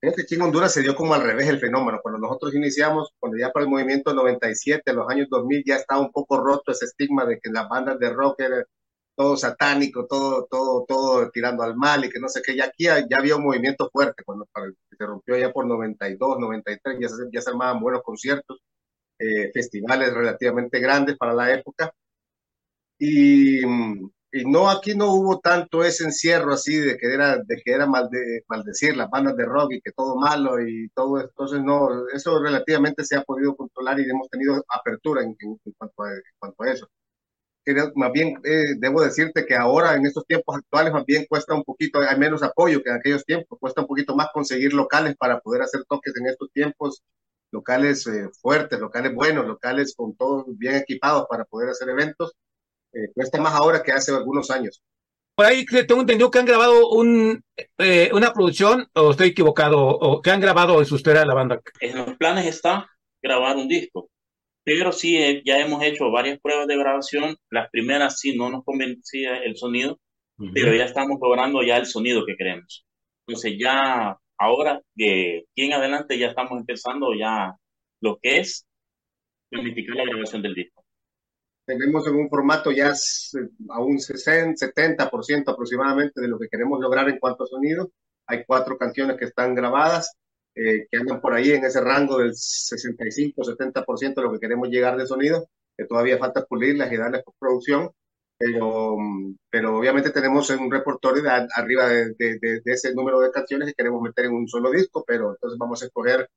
fíjate 0.00 0.24
que 0.26 0.34
en 0.34 0.42
Honduras 0.42 0.72
se 0.72 0.82
dio 0.82 0.94
como 0.96 1.14
al 1.14 1.22
revés 1.22 1.48
el 1.48 1.60
fenómeno. 1.60 2.00
Cuando 2.02 2.18
nosotros 2.20 2.54
iniciamos, 2.54 3.10
cuando 3.18 3.38
ya 3.38 3.50
para 3.52 3.64
el 3.64 3.70
movimiento 3.70 4.14
97, 4.14 4.92
los 4.92 5.08
años 5.08 5.28
2000, 5.30 5.62
ya 5.66 5.76
estaba 5.76 6.00
un 6.00 6.12
poco 6.12 6.38
roto 6.40 6.72
ese 6.72 6.86
estigma 6.86 7.24
de 7.26 7.38
que 7.40 7.50
las 7.50 7.68
bandas 7.68 7.98
de 7.98 8.10
rock 8.10 8.40
eran 8.40 8.64
todo 9.16 9.36
satánico, 9.36 10.06
todo, 10.06 10.46
todo, 10.50 10.84
todo 10.86 11.30
tirando 11.30 11.62
al 11.64 11.76
mal 11.76 12.04
y 12.04 12.10
que 12.10 12.20
no 12.20 12.28
sé 12.28 12.40
qué. 12.44 12.56
Ya 12.56 12.66
aquí 12.66 12.84
ya 12.84 13.18
había 13.18 13.36
un 13.36 13.44
movimiento 13.44 13.88
fuerte 13.92 14.22
cuando 14.24 14.46
se 14.98 15.06
rompió 15.06 15.36
ya 15.38 15.52
por 15.52 15.66
92, 15.66 16.38
93, 16.40 16.98
ya 17.00 17.08
se, 17.08 17.14
ya 17.32 17.40
se 17.42 17.50
armaban 17.50 17.80
buenos 17.80 18.02
conciertos. 18.02 18.58
eh, 19.18 19.50
festivales 19.52 20.12
relativamente 20.14 20.80
grandes 20.80 21.16
para 21.18 21.34
la 21.34 21.52
época. 21.54 21.92
Y, 22.98 23.60
y, 24.32 24.44
no, 24.44 24.70
aquí 24.70 24.94
no 24.94 25.12
hubo 25.14 25.40
tanto 25.40 25.84
ese 25.84 26.04
encierro 26.04 26.52
así 26.52 26.76
de 26.76 26.96
que 26.98 27.12
era, 27.12 27.36
de 27.38 27.56
que 27.64 27.72
era 27.72 27.86
malde, 27.86 28.44
maldecir 28.48 28.96
las 28.96 29.10
bandas 29.10 29.36
de 29.36 29.44
rock 29.44 29.72
y 29.72 29.80
que 29.80 29.92
todo 29.92 30.16
malo 30.16 30.60
y 30.60 30.88
todo, 30.94 31.20
entonces 31.20 31.62
no, 31.62 31.88
eso 32.14 32.38
relativamente 32.42 33.04
se 33.04 33.16
ha 33.16 33.22
podido 33.22 33.56
controlar 33.56 33.98
y 34.00 34.08
hemos 34.10 34.28
tenido 34.30 34.64
apertura 34.68 35.22
en, 35.22 35.36
en, 35.40 35.58
en 35.64 35.72
cuanto, 35.78 36.02
a, 36.04 36.12
en 36.12 36.22
cuanto 36.38 36.62
a 36.62 36.70
eso. 36.72 36.88
Más 37.96 38.12
bien 38.12 38.34
eh, 38.44 38.76
debo 38.78 39.02
decirte 39.02 39.44
que 39.44 39.54
ahora 39.54 39.94
en 39.94 40.06
estos 40.06 40.24
tiempos 40.26 40.56
actuales 40.56 40.92
más 40.92 41.04
bien 41.04 41.26
cuesta 41.28 41.54
un 41.54 41.64
poquito, 41.64 42.00
hay 42.00 42.18
menos 42.18 42.42
apoyo 42.42 42.82
que 42.82 42.88
en 42.88 42.96
aquellos 42.96 43.24
tiempos, 43.26 43.58
cuesta 43.60 43.82
un 43.82 43.86
poquito 43.86 44.16
más 44.16 44.28
conseguir 44.32 44.72
locales 44.72 45.16
para 45.18 45.40
poder 45.40 45.62
hacer 45.62 45.84
toques 45.86 46.16
en 46.16 46.26
estos 46.28 46.50
tiempos, 46.52 47.02
locales 47.50 48.06
eh, 48.06 48.30
fuertes, 48.40 48.80
locales 48.80 49.14
buenos, 49.14 49.46
locales 49.46 49.94
con 49.94 50.16
todos 50.16 50.46
bien 50.56 50.76
equipados 50.76 51.26
para 51.28 51.44
poder 51.44 51.68
hacer 51.70 51.90
eventos, 51.90 52.34
eh, 52.92 53.12
cuesta 53.14 53.40
más 53.40 53.54
ahora 53.54 53.82
que 53.82 53.92
hace 53.92 54.12
algunos 54.12 54.50
años. 54.50 54.82
Por 55.34 55.46
ahí 55.46 55.64
tengo 55.64 56.00
entendido 56.00 56.30
que 56.30 56.38
han 56.40 56.46
grabado 56.46 56.88
un, 56.90 57.42
eh, 57.78 58.10
una 58.12 58.32
producción, 58.32 58.88
o 58.94 59.12
estoy 59.12 59.28
equivocado, 59.28 59.78
o 59.86 60.20
que 60.20 60.30
han 60.30 60.40
grabado 60.40 60.80
en 60.80 60.86
su 60.86 60.96
historia 60.96 61.20
de 61.20 61.26
la 61.26 61.34
banda. 61.34 61.60
En 61.80 61.96
los 61.96 62.16
planes 62.16 62.46
está 62.46 62.88
grabar 63.22 63.56
un 63.56 63.68
disco 63.68 64.10
pero 64.68 64.92
sí 64.92 65.16
eh, 65.16 65.40
ya 65.46 65.60
hemos 65.60 65.82
hecho 65.82 66.10
varias 66.10 66.38
pruebas 66.40 66.66
de 66.66 66.76
grabación. 66.76 67.36
Las 67.48 67.70
primeras 67.70 68.20
sí 68.20 68.36
no 68.36 68.50
nos 68.50 68.64
convencía 68.64 69.38
el 69.38 69.56
sonido, 69.56 69.98
uh 70.36 70.44
-huh. 70.44 70.50
pero 70.52 70.74
ya 70.74 70.84
estamos 70.84 71.16
logrando 71.22 71.62
ya 71.62 71.78
el 71.78 71.86
sonido 71.86 72.26
que 72.26 72.36
queremos. 72.36 72.84
Entonces 73.26 73.56
ya 73.58 74.14
ahora 74.36 74.82
de 74.94 75.46
aquí 75.50 75.64
en 75.64 75.72
adelante 75.72 76.18
ya 76.18 76.26
estamos 76.28 76.52
empezando 76.60 77.14
ya 77.18 77.54
lo 78.02 78.18
que 78.20 78.40
es 78.40 78.66
planificar 79.48 79.96
la 79.96 80.04
grabación 80.04 80.42
del 80.42 80.54
disco. 80.54 80.77
Tenemos 81.68 82.06
en 82.06 82.14
un 82.14 82.30
formato 82.30 82.70
ya 82.72 82.94
a 83.68 83.80
un 83.82 84.00
60, 84.00 84.66
70% 84.74 85.52
aproximadamente 85.52 86.18
de 86.18 86.26
lo 86.26 86.38
que 86.38 86.48
queremos 86.48 86.80
lograr 86.80 87.10
en 87.10 87.18
cuanto 87.18 87.44
a 87.44 87.46
sonido. 87.46 87.90
Hay 88.26 88.44
cuatro 88.46 88.78
canciones 88.78 89.18
que 89.18 89.26
están 89.26 89.54
grabadas 89.54 90.16
eh, 90.54 90.86
que 90.90 90.96
andan 90.96 91.20
por 91.20 91.34
ahí 91.34 91.50
en 91.50 91.66
ese 91.66 91.82
rango 91.82 92.20
del 92.20 92.32
65-70% 92.32 94.14
de 94.14 94.22
lo 94.22 94.32
que 94.32 94.40
queremos 94.40 94.70
llegar 94.70 94.96
de 94.96 95.06
sonido, 95.06 95.46
que 95.76 95.84
todavía 95.84 96.16
falta 96.16 96.46
pulirlas 96.46 96.90
y 96.90 96.96
darles 96.96 97.22
postproducción, 97.22 97.90
pero, 98.38 98.96
pero 99.50 99.76
obviamente 99.78 100.10
tenemos 100.10 100.48
un 100.48 100.70
repertorio 100.70 101.22
de, 101.22 101.48
arriba 101.54 101.88
de, 101.88 102.14
de, 102.18 102.38
de, 102.40 102.62
ese 102.64 102.94
número 102.94 103.20
de 103.20 103.30
canciones 103.30 103.68
que 103.68 103.74
queremos 103.74 104.00
meter 104.00 104.24
en 104.24 104.32
un 104.32 104.48
solo 104.48 104.70
disco, 104.70 105.04
pero 105.06 105.32
entonces 105.32 105.58
vamos 105.58 105.82
a 105.82 105.84
escoger 105.84 106.30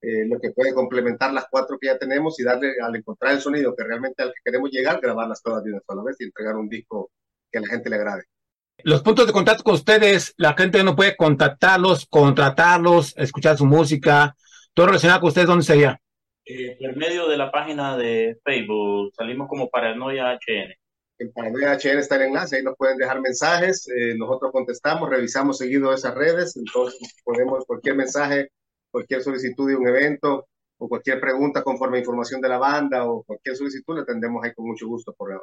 eh, 0.00 0.26
lo 0.26 0.38
que 0.38 0.50
puede 0.50 0.74
complementar 0.74 1.32
las 1.32 1.46
cuatro 1.50 1.78
que 1.80 1.88
ya 1.88 1.98
tenemos 1.98 2.38
y 2.38 2.44
darle, 2.44 2.74
al 2.82 2.94
encontrar 2.94 3.32
el 3.32 3.40
sonido 3.40 3.74
que 3.74 3.84
realmente 3.84 4.22
al 4.22 4.28
que 4.28 4.40
queremos 4.44 4.70
llegar, 4.70 5.00
grabarlas 5.00 5.42
todas 5.42 5.64
de 5.64 5.72
una 5.72 5.80
sola 5.86 6.02
vez 6.04 6.16
y 6.20 6.24
entregar 6.24 6.56
un 6.56 6.68
disco 6.68 7.10
que 7.50 7.58
a 7.58 7.62
la 7.62 7.68
gente 7.68 7.90
le 7.90 7.96
agrade. 7.96 8.24
Los 8.82 9.02
puntos 9.02 9.26
de 9.26 9.32
contacto 9.32 9.64
con 9.64 9.74
ustedes, 9.74 10.34
la 10.36 10.54
gente 10.54 10.84
no 10.84 10.94
puede 10.94 11.16
contactarlos, 11.16 12.06
contratarlos, 12.06 13.16
escuchar 13.16 13.56
su 13.56 13.64
música, 13.64 14.36
todo 14.74 14.86
relacionado 14.86 15.20
con 15.20 15.28
ustedes, 15.28 15.46
¿dónde 15.46 15.64
sería? 15.64 15.98
Eh, 16.44 16.76
por 16.78 16.96
medio 16.96 17.26
de 17.26 17.36
la 17.36 17.50
página 17.50 17.96
de 17.96 18.38
Facebook, 18.44 19.12
salimos 19.16 19.48
como 19.48 19.68
Paranoia 19.70 20.34
HN. 20.34 20.74
En 21.18 21.32
Paranoia 21.32 21.72
HN 21.72 21.98
está 21.98 22.16
el 22.16 22.22
enlace, 22.22 22.56
ahí 22.56 22.62
nos 22.62 22.76
pueden 22.76 22.98
dejar 22.98 23.20
mensajes, 23.20 23.88
eh, 23.88 24.14
nosotros 24.16 24.52
contestamos, 24.52 25.08
revisamos 25.08 25.58
seguido 25.58 25.92
esas 25.92 26.14
redes, 26.14 26.56
entonces 26.56 27.14
podemos 27.24 27.64
cualquier 27.64 27.96
mensaje, 27.96 28.50
cualquier 28.96 29.20
solicitud 29.20 29.68
de 29.68 29.76
un 29.76 29.86
evento 29.86 30.48
o 30.78 30.88
cualquier 30.88 31.20
pregunta 31.20 31.62
conforme 31.62 31.98
a 31.98 32.00
información 32.00 32.40
de 32.40 32.48
la 32.48 32.56
banda 32.56 33.04
o 33.04 33.24
cualquier 33.24 33.54
solicitud, 33.54 33.94
le 33.94 34.00
atendemos 34.00 34.42
ahí 34.42 34.54
con 34.54 34.66
mucho 34.66 34.86
gusto 34.86 35.12
por 35.12 35.38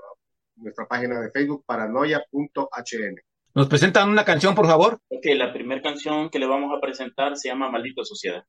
nuestra 0.55 0.87
página 0.87 1.21
de 1.21 1.29
Facebook, 1.29 1.63
paranoia.hn. 1.63 3.15
¿Nos 3.53 3.67
presentan 3.67 4.09
una 4.09 4.25
canción, 4.25 4.55
por 4.55 4.65
favor? 4.65 4.97
Ok, 5.07 5.25
la 5.35 5.53
primera 5.53 5.83
canción 5.83 6.31
que 6.31 6.39
le 6.39 6.47
vamos 6.47 6.75
a 6.75 6.81
presentar 6.81 7.37
se 7.37 7.49
llama 7.49 7.69
Maldita 7.69 8.03
Sociedad. 8.03 8.43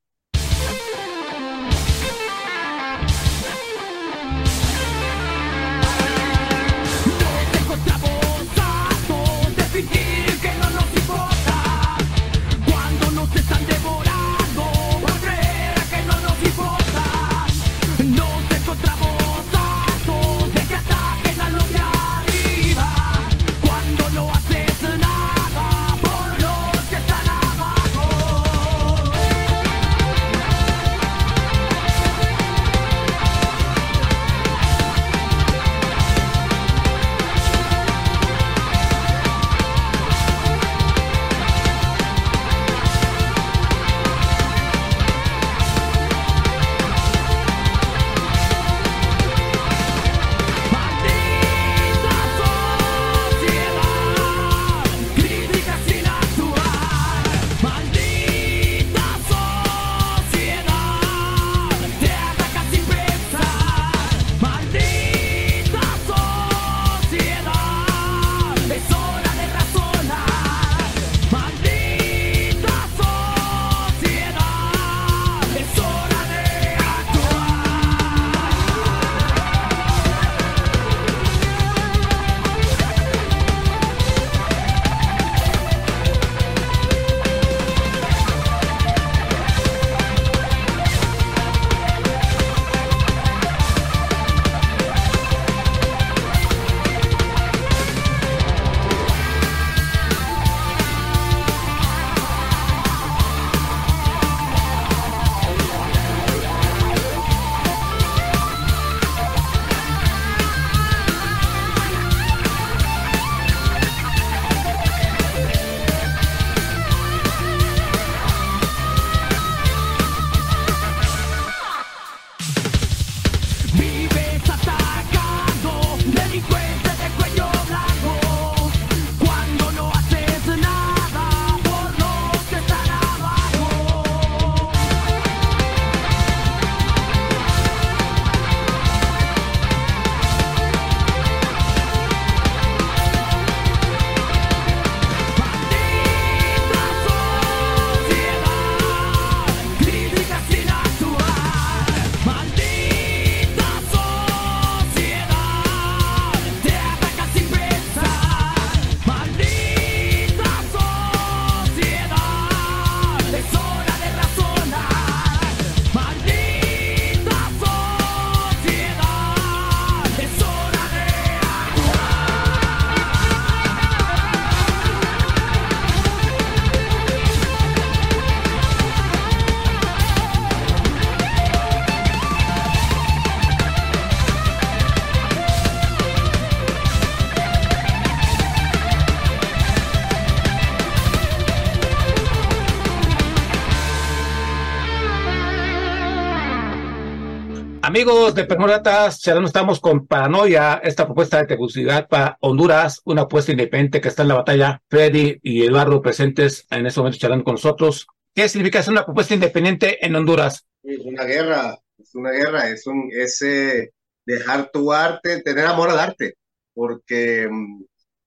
Amigos 198.04 198.34
de 198.34 198.44
Permoratas, 198.44 199.22
ya 199.22 199.34
no 199.34 199.46
estamos 199.46 199.80
con 199.80 200.06
Paranoia, 200.06 200.74
esta 200.84 201.06
propuesta 201.06 201.38
de 201.38 201.46
Tegucigalpa, 201.46 202.36
Honduras, 202.40 203.00
una 203.06 203.22
apuesta 203.22 203.52
independiente 203.52 204.02
que 204.02 204.08
está 204.08 204.20
en 204.20 204.28
la 204.28 204.34
batalla. 204.34 204.82
Freddy 204.90 205.38
y 205.42 205.64
Eduardo 205.64 206.02
presentes 206.02 206.66
en 206.70 206.84
este 206.84 207.00
momento 207.00 207.18
charlando 207.18 207.46
con 207.46 207.54
nosotros. 207.54 208.06
¿Qué 208.34 208.46
significa 208.50 208.82
ser 208.82 208.92
una 208.92 209.06
propuesta 209.06 209.32
independiente 209.32 210.04
en 210.04 210.14
Honduras? 210.16 210.66
Es 210.82 210.98
una 210.98 211.24
guerra, 211.24 211.78
es 211.96 212.14
una 212.14 212.30
guerra, 212.30 212.68
es 212.68 212.86
un 212.86 213.08
es 213.10 213.40
eh, 213.40 213.92
dejar 214.26 214.70
tu 214.70 214.92
arte, 214.92 215.40
tener 215.40 215.64
amor 215.64 215.88
al 215.88 215.98
arte, 215.98 216.34
porque 216.74 217.48
mm, 217.50 217.84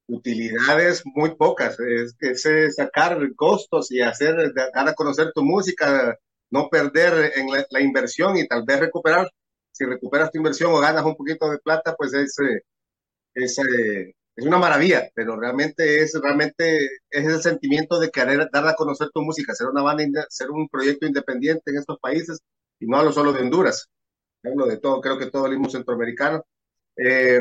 utilidades 0.07 1.03
muy 1.05 1.35
pocas, 1.35 1.77
es, 1.79 2.15
es, 2.19 2.75
sacar 2.75 3.19
costos 3.35 3.91
y 3.91 4.01
hacer, 4.01 4.55
dar 4.55 4.89
a 4.89 4.95
conocer 4.95 5.33
tu 5.35 5.43
música, 5.43 6.17
no 6.49 6.67
perder 6.67 7.33
en 7.35 7.51
la, 7.51 7.63
la 7.69 7.81
inversión 7.81 8.37
y 8.37 8.47
tal 8.47 8.63
vez 8.65 8.79
recuperar 8.79 9.29
si 9.77 9.85
recuperas 9.85 10.31
tu 10.31 10.37
inversión 10.39 10.73
o 10.73 10.79
ganas 10.79 11.05
un 11.05 11.15
poquito 11.15 11.49
de 11.49 11.59
plata, 11.59 11.95
pues 11.95 12.13
es, 12.13 12.37
eh, 12.39 12.61
es, 13.35 13.59
eh, 13.59 14.13
es 14.35 14.45
una 14.45 14.57
maravilla, 14.59 15.09
pero 15.15 15.39
realmente 15.39 16.01
es, 16.01 16.13
realmente 16.21 16.85
es 17.09 17.25
el 17.25 17.41
sentimiento 17.41 17.99
de 17.99 18.11
querer 18.11 18.49
dar 18.51 18.67
a 18.67 18.75
conocer 18.75 19.09
tu 19.13 19.21
música, 19.21 19.53
ser 19.55 19.67
una 19.67 19.83
banda, 19.83 20.25
ser 20.29 20.51
un 20.51 20.67
proyecto 20.69 21.05
independiente 21.07 21.71
en 21.71 21.77
estos 21.77 21.99
países, 21.99 22.39
y 22.79 22.87
no 22.87 22.97
hablo 22.97 23.11
solo 23.11 23.33
de 23.33 23.41
Honduras, 23.41 23.87
hablo 24.43 24.65
de 24.67 24.77
todo, 24.77 25.01
creo 25.01 25.17
que 25.19 25.31
todo 25.31 25.45
el 25.47 25.53
mismo 25.53 25.69
centroamericano. 25.69 26.43
Eh, 26.95 27.39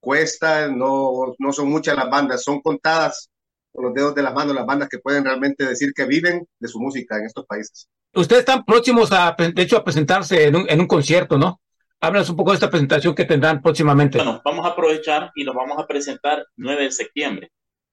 cuesta, 0.00 0.68
no, 0.68 1.34
no 1.38 1.52
son 1.52 1.70
muchas 1.70 1.96
las 1.96 2.10
bandas, 2.10 2.42
son 2.42 2.60
contadas 2.60 3.30
con 3.74 3.86
los 3.86 3.94
dedos 3.94 4.14
de 4.14 4.22
las 4.22 4.32
manos 4.32 4.54
las 4.54 4.64
bandas 4.64 4.88
que 4.88 5.00
pueden 5.00 5.24
realmente 5.24 5.66
decir 5.66 5.92
que 5.94 6.06
viven 6.06 6.46
de 6.60 6.68
su 6.68 6.78
música 6.78 7.18
en 7.18 7.26
estos 7.26 7.44
países. 7.44 7.88
Ustedes 8.14 8.40
están 8.40 8.64
próximos, 8.64 9.10
a, 9.10 9.34
de 9.36 9.62
hecho, 9.62 9.76
a 9.76 9.84
presentarse 9.84 10.46
en 10.46 10.54
un, 10.54 10.70
en 10.70 10.80
un 10.80 10.86
concierto, 10.86 11.36
¿no? 11.36 11.60
Háblanos 12.00 12.30
un 12.30 12.36
poco 12.36 12.52
de 12.52 12.54
esta 12.54 12.70
presentación 12.70 13.14
que 13.16 13.24
tendrán 13.24 13.60
próximamente. 13.60 14.18
Bueno, 14.18 14.40
vamos 14.44 14.64
a 14.64 14.70
aprovechar 14.70 15.32
y 15.34 15.42
nos 15.42 15.56
vamos 15.56 15.76
a 15.78 15.86
presentar 15.86 16.46
9 16.56 16.84
de 16.84 16.92
septiembre 16.92 17.50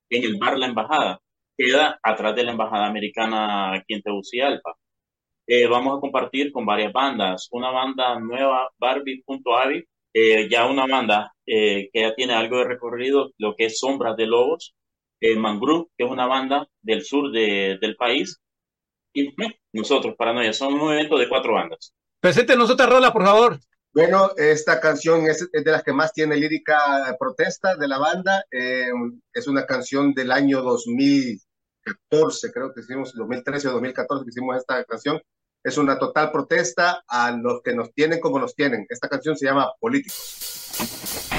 en 0.10 0.24
el 0.24 0.38
bar 0.38 0.60
La 0.60 0.68
Embajada. 0.68 1.20
Queda 1.58 2.00
atrás 2.04 2.36
de 2.36 2.44
la 2.44 2.52
Embajada 2.52 2.86
Americana 2.86 3.74
aquí 3.74 3.96
en 3.96 4.04
Tegucigalpa. 4.04 4.76
Eh, 5.48 5.66
vamos 5.66 5.98
a 5.98 6.00
compartir 6.00 6.52
con 6.52 6.66
varias 6.66 6.94
bandas. 6.94 7.48
Una 7.52 7.72
banda 7.72 8.20
nueva, 8.20 8.70
Barbie.avi, 8.78 9.84
eh, 10.14 10.48
ya 10.48 10.68
una 10.68 10.86
banda 10.86 11.34
eh, 11.46 11.90
que 11.92 12.02
ya 12.02 12.14
tiene 12.14 12.34
algo 12.34 12.60
de 12.60 12.66
recorrido, 12.66 13.32
lo 13.40 13.56
que 13.56 13.66
es 13.66 13.80
Sombras 13.80 14.16
de 14.16 14.28
Lobos, 14.28 14.76
eh, 15.22 15.36
Mangrove, 15.38 15.88
que 15.98 16.04
es 16.04 16.12
una 16.12 16.26
banda 16.26 16.68
del 16.82 17.06
sur 17.06 17.32
de, 17.32 17.78
del 17.80 17.96
país, 17.96 18.42
y 19.14 19.34
nosotros, 19.74 20.16
Paranoia, 20.18 20.54
son 20.54 20.74
un 20.74 20.92
evento 20.94 21.18
de 21.18 21.30
cuatro 21.30 21.54
bandas. 21.54 21.94
Preséntenos 22.20 22.70
otra 22.70 22.86
rola, 22.86 23.14
por 23.14 23.24
favor. 23.24 23.60
Bueno, 23.94 24.32
esta 24.38 24.80
canción 24.80 25.26
es, 25.28 25.48
es, 25.52 25.64
de 25.64 25.72
las 25.72 25.84
que 25.84 25.92
más 25.92 26.14
tiene 26.14 26.38
lírica 26.38 26.78
protesta 27.20 27.76
de 27.76 27.88
la 27.88 27.98
banda. 27.98 28.46
Eh, 28.50 28.90
es 29.34 29.48
una 29.48 29.66
canción 29.66 30.14
del 30.14 30.32
año 30.32 30.62
2014, 30.62 32.52
creo 32.54 32.74
que 32.74 32.82
hicimos, 32.82 33.14
2013 33.14 33.68
o 33.68 33.72
2014 33.74 34.24
que 34.24 34.30
hicimos 34.30 34.56
esta 34.56 34.84
canción. 34.86 35.22
Es 35.64 35.78
una 35.78 36.00
total 36.00 36.32
protesta 36.32 37.04
a 37.08 37.32
los 37.32 37.62
que 37.62 37.76
nos 37.76 37.94
tienen 37.94 38.22
como 38.22 38.40
nos 38.40 38.56
tienen. 38.56 38.86
Esta 38.90 39.10
canción 39.10 39.36
se 39.36 39.46
llama 39.46 39.72
Políticos. 39.80 41.31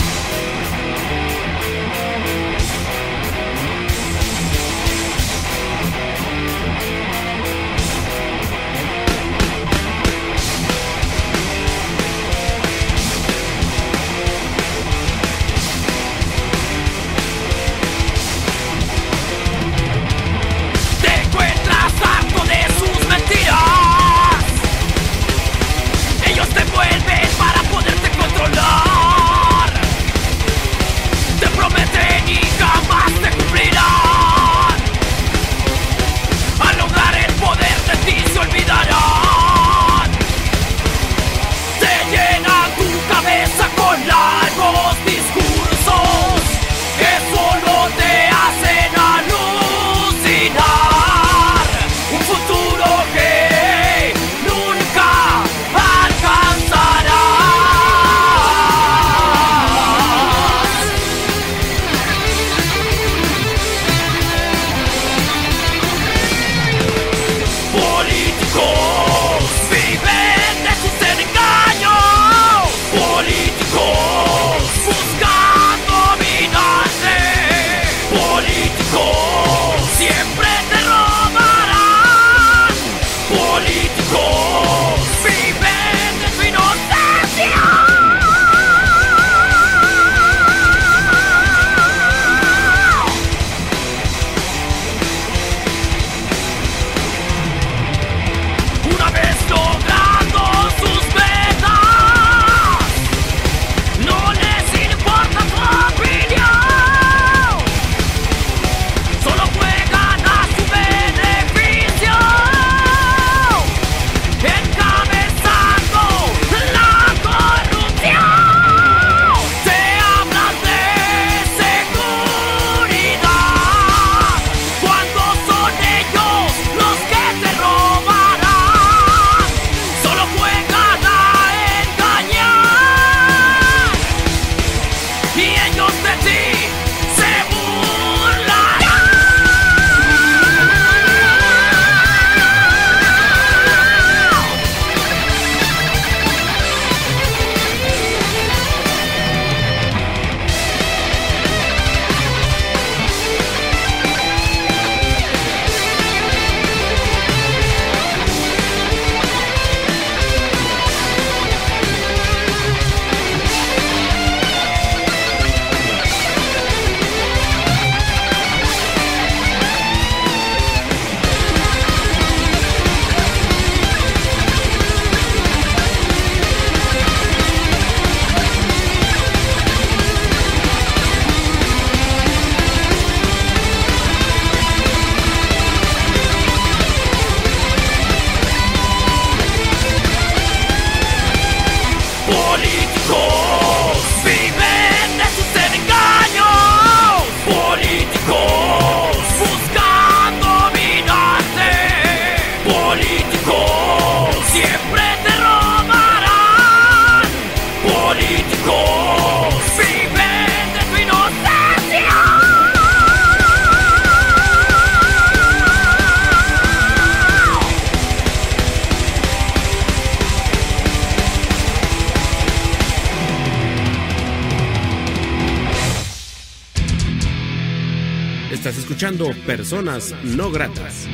Escuchando 229.02 229.32
Personas 229.44 230.14
No 230.22 230.52
Gratas. 230.52 231.08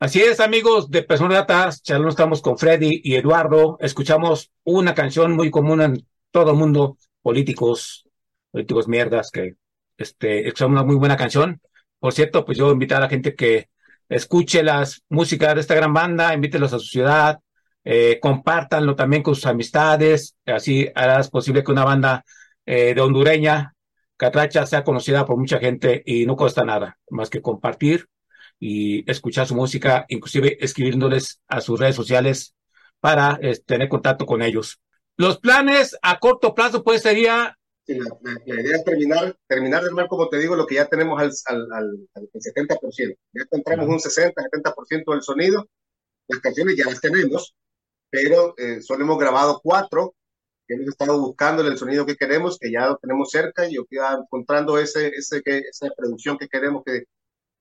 Así 0.00 0.20
es, 0.20 0.40
amigos 0.40 0.90
de 0.90 1.04
Personas 1.04 1.34
Gratas, 1.34 1.80
charlando 1.84 2.08
estamos 2.08 2.42
con 2.42 2.58
Freddy 2.58 3.02
y 3.04 3.14
Eduardo. 3.14 3.76
Escuchamos 3.78 4.50
una 4.64 4.96
canción 4.96 5.36
muy 5.36 5.52
común 5.52 5.80
en 5.80 6.08
todo 6.32 6.50
el 6.50 6.56
mundo, 6.56 6.98
políticos, 7.22 8.04
políticos 8.50 8.88
mierdas, 8.88 9.30
que 9.30 9.54
este, 9.98 10.48
es 10.48 10.60
una 10.60 10.82
muy 10.82 10.96
buena 10.96 11.16
canción. 11.16 11.60
Por 12.00 12.12
cierto, 12.12 12.44
pues 12.44 12.58
yo 12.58 12.72
invito 12.72 12.96
a 12.96 13.00
la 13.00 13.08
gente 13.08 13.36
que 13.36 13.68
escuche 14.08 14.64
las 14.64 15.04
músicas 15.08 15.54
de 15.54 15.60
esta 15.60 15.76
gran 15.76 15.94
banda, 15.94 16.34
invítelos 16.34 16.72
a 16.72 16.80
su 16.80 16.86
ciudad, 16.86 17.38
eh, 17.84 18.18
compártanlo 18.20 18.94
también 18.96 19.22
con 19.22 19.34
sus 19.34 19.46
amistades, 19.46 20.36
así 20.46 20.88
harás 20.94 21.30
posible 21.30 21.64
que 21.64 21.72
una 21.72 21.84
banda 21.84 22.24
eh, 22.66 22.94
de 22.94 23.00
hondureña, 23.00 23.74
Catracha, 24.16 24.66
sea 24.66 24.84
conocida 24.84 25.24
por 25.26 25.36
mucha 25.36 25.58
gente 25.58 26.02
y 26.06 26.26
no 26.26 26.36
cuesta 26.36 26.64
nada, 26.64 26.98
más 27.10 27.28
que 27.30 27.42
compartir 27.42 28.06
y 28.60 29.10
escuchar 29.10 29.46
su 29.46 29.54
música, 29.56 30.04
inclusive 30.08 30.56
escribiéndoles 30.64 31.40
a 31.48 31.60
sus 31.60 31.80
redes 31.80 31.96
sociales 31.96 32.54
para 33.00 33.38
eh, 33.42 33.58
tener 33.66 33.88
contacto 33.88 34.26
con 34.26 34.42
ellos. 34.42 34.80
Los 35.16 35.38
planes 35.38 35.96
a 36.02 36.18
corto 36.20 36.54
plazo, 36.54 36.84
pues 36.84 37.02
sería 37.02 37.56
Sí, 37.84 37.98
la, 37.98 38.04
la- 38.22 38.40
la 38.46 38.60
idea 38.62 38.76
es 38.76 38.84
terminar, 38.84 39.36
terminar 39.48 39.82
de 39.82 39.88
armar, 39.88 40.06
como 40.06 40.28
te 40.28 40.38
digo, 40.38 40.54
lo 40.54 40.66
que 40.66 40.76
ya 40.76 40.86
tenemos 40.86 41.20
al, 41.20 41.32
al, 41.46 41.72
al, 41.72 42.08
al 42.14 42.28
70%. 42.40 43.18
Ya 43.32 43.42
encontramos 43.42 43.88
un 43.88 43.98
60, 44.00 44.40
70% 44.42 45.12
del 45.12 45.22
sonido. 45.22 45.66
Las 46.28 46.40
canciones 46.40 46.76
ya 46.76 46.86
las 46.86 47.00
tenemos, 47.00 47.54
pero 48.12 48.54
eh, 48.58 48.82
solo 48.82 49.04
hemos 49.04 49.18
grabado 49.18 49.60
cuatro, 49.62 50.14
que 50.68 50.74
hemos 50.74 50.88
estado 50.88 51.18
buscando 51.18 51.66
el 51.66 51.78
sonido 51.78 52.04
que 52.06 52.16
queremos, 52.16 52.58
que 52.58 52.70
ya 52.70 52.86
lo 52.86 52.98
tenemos 52.98 53.30
cerca, 53.30 53.66
y 53.66 53.76
yo 53.76 53.84
ya 53.90 54.18
encontrando 54.22 54.78
ese, 54.78 55.08
ese, 55.08 55.42
que, 55.42 55.58
esa 55.60 55.88
producción 55.96 56.36
que 56.38 56.48
queremos 56.48 56.82
que, 56.84 57.04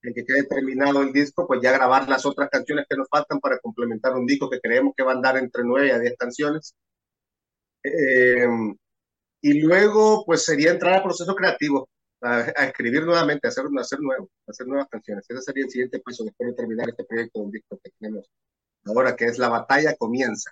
que 0.01 0.13
que 0.13 0.25
quede 0.25 0.43
terminado 0.45 1.01
el 1.03 1.13
disco, 1.13 1.47
pues 1.47 1.61
ya 1.63 1.71
grabar 1.71 2.09
las 2.09 2.25
otras 2.25 2.49
canciones 2.49 2.85
que 2.89 2.97
nos 2.97 3.07
faltan 3.09 3.39
para 3.39 3.59
complementar 3.59 4.13
un 4.13 4.25
disco 4.25 4.49
que 4.49 4.59
creemos 4.59 4.93
que 4.97 5.03
va 5.03 5.13
a 5.13 5.15
andar 5.15 5.37
entre 5.37 5.63
9 5.63 5.93
a 5.93 5.99
10 5.99 6.17
canciones. 6.17 6.75
Eh, 7.83 8.47
y 9.41 9.61
luego, 9.61 10.23
pues 10.25 10.45
sería 10.45 10.71
entrar 10.71 10.95
al 10.95 11.03
proceso 11.03 11.33
creativo, 11.35 11.89
a, 12.21 12.39
a 12.55 12.65
escribir 12.65 13.05
nuevamente, 13.05 13.47
a 13.47 13.49
hacer, 13.49 13.65
a 13.65 13.81
hacer 13.81 13.99
nuevo, 14.01 14.29
a 14.47 14.51
hacer 14.51 14.67
nuevas 14.67 14.87
canciones. 14.89 15.25
Ese 15.29 15.41
sería 15.41 15.63
el 15.65 15.71
siguiente 15.71 15.99
paso 15.99 16.23
después 16.25 16.49
de 16.49 16.55
terminar 16.55 16.89
este 16.89 17.05
proyecto 17.05 17.39
de 17.39 17.45
un 17.45 17.51
disco 17.51 17.79
que 17.83 17.91
tenemos 17.99 18.29
ahora, 18.85 19.15
que 19.15 19.25
es 19.25 19.37
La 19.37 19.49
Batalla 19.49 19.95
Comienza. 19.97 20.51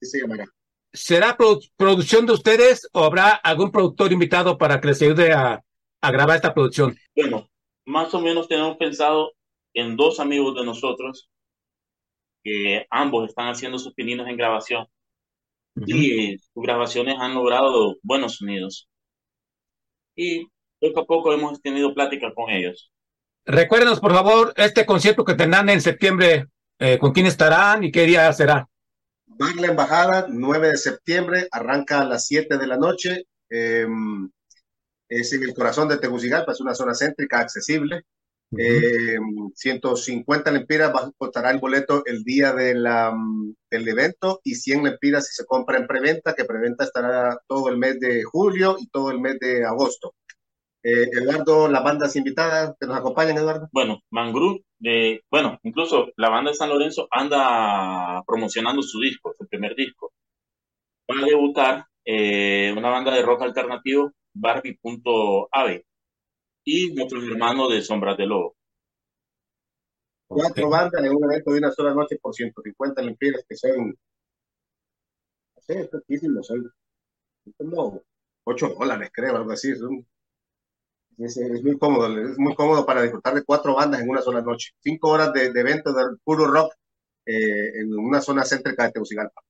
Así 0.00 0.10
se 0.10 0.20
llamará. 0.20 0.44
¿Será 0.92 1.36
produ- 1.36 1.70
producción 1.76 2.26
de 2.26 2.32
ustedes 2.32 2.88
o 2.92 3.04
habrá 3.04 3.30
algún 3.30 3.70
productor 3.70 4.12
invitado 4.12 4.56
para 4.56 4.80
que 4.80 4.88
les 4.88 5.02
ayude 5.02 5.32
a, 5.32 5.62
a 6.00 6.10
grabar 6.10 6.36
esta 6.36 6.54
producción? 6.54 6.96
Bueno, 7.14 7.48
más 7.84 8.12
o 8.14 8.20
menos 8.20 8.48
tenemos 8.48 8.76
pensado 8.76 9.32
en 9.74 9.96
dos 9.96 10.20
amigos 10.20 10.54
de 10.54 10.64
nosotros 10.64 11.28
que 12.42 12.86
ambos 12.90 13.28
están 13.28 13.48
haciendo 13.48 13.78
sus 13.78 13.92
pininos 13.94 14.28
en 14.28 14.36
grabación 14.36 14.86
y 15.86 16.38
sus 16.38 16.62
grabaciones 16.62 17.16
han 17.18 17.34
logrado 17.34 17.96
buenos 18.02 18.36
sonidos. 18.36 18.88
Y 20.16 20.46
poco 20.80 21.00
a 21.00 21.04
poco 21.06 21.32
hemos 21.34 21.60
tenido 21.60 21.92
plática 21.92 22.32
con 22.32 22.48
ellos. 22.48 22.90
Recuérdenos, 23.44 24.00
por 24.00 24.12
favor, 24.12 24.54
este 24.56 24.86
concierto 24.86 25.24
que 25.24 25.34
tendrán 25.34 25.68
en 25.68 25.80
septiembre, 25.82 26.46
eh, 26.78 26.98
con 26.98 27.12
quién 27.12 27.26
estarán 27.26 27.84
y 27.84 27.92
qué 27.92 28.02
día 28.02 28.32
será. 28.32 28.68
Bar 29.26 29.56
La 29.56 29.68
Embajada, 29.68 30.26
9 30.28 30.68
de 30.68 30.76
septiembre, 30.76 31.48
arranca 31.50 32.00
a 32.00 32.04
las 32.04 32.26
7 32.26 32.58
de 32.58 32.66
la 32.66 32.76
noche. 32.76 33.24
eh, 33.50 33.86
es 35.08 35.32
en 35.32 35.42
el 35.44 35.54
corazón 35.54 35.88
de 35.88 35.98
Tegucigalpa, 35.98 36.52
es 36.52 36.60
una 36.60 36.74
zona 36.74 36.94
céntrica, 36.94 37.38
accesible. 37.38 38.02
Eh, 38.56 39.16
150 39.54 40.50
lempiras 40.52 40.92
costará 41.16 41.50
el 41.50 41.58
boleto 41.58 42.04
el 42.06 42.22
día 42.22 42.52
de 42.52 42.74
la, 42.74 43.10
mm, 43.12 43.54
del 43.70 43.88
evento 43.88 44.40
y 44.44 44.54
100 44.54 44.84
lempiras 44.84 45.26
si 45.26 45.34
se 45.34 45.44
compra 45.44 45.78
en 45.78 45.86
preventa, 45.86 46.34
que 46.34 46.44
preventa 46.44 46.84
estará 46.84 47.38
todo 47.48 47.68
el 47.68 47.76
mes 47.76 47.98
de 47.98 48.22
julio 48.22 48.76
y 48.78 48.88
todo 48.88 49.10
el 49.10 49.20
mes 49.20 49.38
de 49.40 49.64
agosto. 49.64 50.14
Eh, 50.88 51.08
Eduardo, 51.20 51.66
las 51.68 51.82
bandas 51.82 52.14
invitadas 52.14 52.76
que 52.78 52.86
nos 52.86 52.96
acompañan, 52.96 53.36
Eduardo. 53.36 53.68
Bueno, 53.72 53.98
Mangru, 54.10 54.60
de, 54.78 55.20
bueno, 55.28 55.58
incluso 55.64 56.06
la 56.16 56.28
banda 56.28 56.50
de 56.52 56.56
San 56.56 56.68
Lorenzo 56.68 57.08
anda 57.10 58.22
promocionando 58.24 58.82
su 58.82 59.00
disco, 59.00 59.34
su 59.36 59.48
primer 59.48 59.74
disco. 59.74 60.12
Va 61.10 61.20
a 61.20 61.26
debutar 61.26 61.86
eh, 62.04 62.72
una 62.76 62.88
banda 62.90 63.12
de 63.12 63.22
rock 63.22 63.42
alternativo, 63.42 64.12
Barbie.ave, 64.32 65.84
y 66.64 66.94
nuestros 66.94 67.24
hermanos 67.24 67.72
de 67.72 67.82
Sombras 67.82 68.16
de 68.16 68.26
Lobo. 68.26 68.54
Cuatro 70.28 70.70
bandas 70.70 71.02
en 71.04 71.16
un 71.16 71.24
evento 71.24 71.50
de 71.50 71.58
una 71.58 71.72
sola 71.72 71.94
noche 71.94 72.16
por 72.22 72.32
150 72.32 73.02
lempiras, 73.02 73.44
que 73.48 73.56
son, 73.56 73.88
no 73.88 75.62
sé, 75.62 75.80
es 75.80 75.88
poquísimo, 75.88 76.42
son 76.44 76.72
como 77.56 78.02
8 78.44 78.68
dólares, 78.78 79.10
creo, 79.12 79.36
algo 79.36 79.50
así. 79.52 79.74
son- 79.74 80.06
es, 81.18 81.36
es 81.36 81.62
muy 81.62 81.78
cómodo, 81.78 82.06
es 82.18 82.38
muy 82.38 82.54
cómodo 82.54 82.84
para 82.84 83.02
disfrutar 83.02 83.34
de 83.34 83.44
cuatro 83.44 83.74
bandas 83.74 84.00
en 84.00 84.08
una 84.08 84.22
sola 84.22 84.42
noche. 84.42 84.70
Cinco 84.80 85.10
horas 85.10 85.32
de, 85.32 85.52
de 85.52 85.60
evento 85.60 85.92
de 85.92 86.04
puro 86.24 86.46
rock 86.46 86.72
eh, 87.26 87.80
en 87.80 87.98
una 87.98 88.20
zona 88.20 88.44
céntrica 88.44 88.84
de 88.84 88.92
Tegucigalpa. 88.92 89.40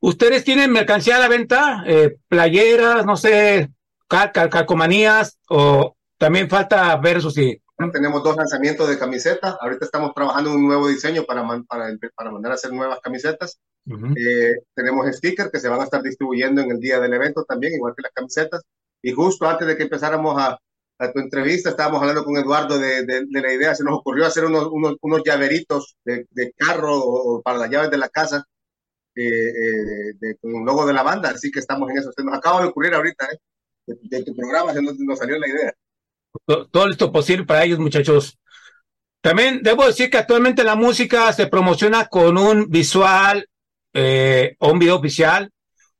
¿Ustedes 0.00 0.44
tienen 0.44 0.72
mercancía 0.72 1.16
a 1.16 1.20
la 1.20 1.28
venta? 1.28 1.82
Eh, 1.86 2.18
playeras, 2.28 3.04
no 3.06 3.16
sé, 3.16 3.70
cal- 4.08 4.30
cal- 4.32 4.50
calcomanías, 4.50 5.38
o 5.48 5.96
también 6.18 6.48
falta 6.48 6.96
ver 6.96 7.16
eso 7.18 7.30
sí. 7.30 7.60
Tenemos 7.92 8.22
dos 8.22 8.36
lanzamientos 8.36 8.86
de 8.90 8.98
camisetas. 8.98 9.56
Ahorita 9.58 9.86
estamos 9.86 10.12
trabajando 10.14 10.50
en 10.50 10.56
un 10.56 10.66
nuevo 10.66 10.86
diseño 10.86 11.24
para, 11.24 11.42
man- 11.42 11.64
para, 11.64 11.88
para 12.14 12.30
mandar 12.30 12.52
a 12.52 12.56
hacer 12.56 12.72
nuevas 12.72 13.00
camisetas. 13.00 13.58
Eh, 13.86 14.52
tenemos 14.74 15.06
stickers 15.16 15.50
que 15.50 15.58
se 15.58 15.68
van 15.68 15.80
a 15.80 15.84
estar 15.84 16.02
distribuyendo 16.02 16.60
en 16.60 16.72
el 16.72 16.78
día 16.78 17.00
del 17.00 17.14
evento 17.14 17.44
también, 17.44 17.74
igual 17.74 17.94
que 17.96 18.02
las 18.02 18.12
camisetas. 18.12 18.60
Y 19.02 19.12
justo 19.12 19.48
antes 19.48 19.66
de 19.66 19.78
que 19.78 19.84
empezáramos 19.84 20.38
a, 20.38 20.58
a 21.00 21.12
tu 21.12 21.18
entrevista, 21.20 21.70
estábamos 21.70 22.00
hablando 22.02 22.24
con 22.24 22.36
Eduardo 22.36 22.78
de, 22.78 23.04
de- 23.06 23.24
de 23.26 23.40
la 23.40 23.52
idea. 23.52 23.74
Se 23.74 23.84
nos 23.84 23.94
ocurrió 23.98 24.26
hacer 24.26 24.44
unos, 24.44 24.68
unos, 24.70 24.96
unos 25.00 25.22
llaveritos 25.24 25.96
de, 26.04 26.26
de 26.30 26.52
carro 26.56 26.96
o, 26.98 27.42
para 27.42 27.58
las 27.58 27.70
llaves 27.70 27.90
de 27.90 27.98
la 27.98 28.08
casa 28.10 28.44
eh, 29.16 30.12
eh, 30.22 30.36
con 30.40 30.54
un 30.54 30.64
logo 30.66 30.86
de 30.86 30.92
la 30.92 31.02
banda. 31.02 31.30
Así 31.30 31.50
que 31.50 31.58
estamos 31.60 31.90
en 31.90 31.98
eso. 31.98 32.12
Se 32.16 32.22
nos 32.22 32.34
acaba 32.36 32.60
de 32.62 32.68
ocurrir 32.68 32.94
ahorita, 32.94 33.26
¿eh? 33.32 33.38
De, 33.86 34.22
tu 34.22 34.36
programa 34.36 34.72
se 34.72 34.82
nos, 34.82 34.98
nos 34.98 35.18
salió 35.18 35.38
la 35.38 35.48
idea. 35.48 35.72
To- 36.46 36.68
Todo 36.68 36.88
esto 36.90 37.10
posible 37.10 37.44
para 37.44 37.64
ellos, 37.64 37.78
muchachos. 37.80 38.38
También 39.22 39.60
debo 39.62 39.86
decir 39.86 40.10
que 40.10 40.18
actualmente 40.18 40.62
la 40.64 40.76
música 40.76 41.32
se 41.32 41.46
promociona 41.48 42.06
con 42.06 42.38
un 42.38 42.70
visual 42.70 43.48
eh, 43.94 44.54
o 44.60 44.70
un 44.72 44.78
video 44.78 44.96
oficial. 44.96 45.50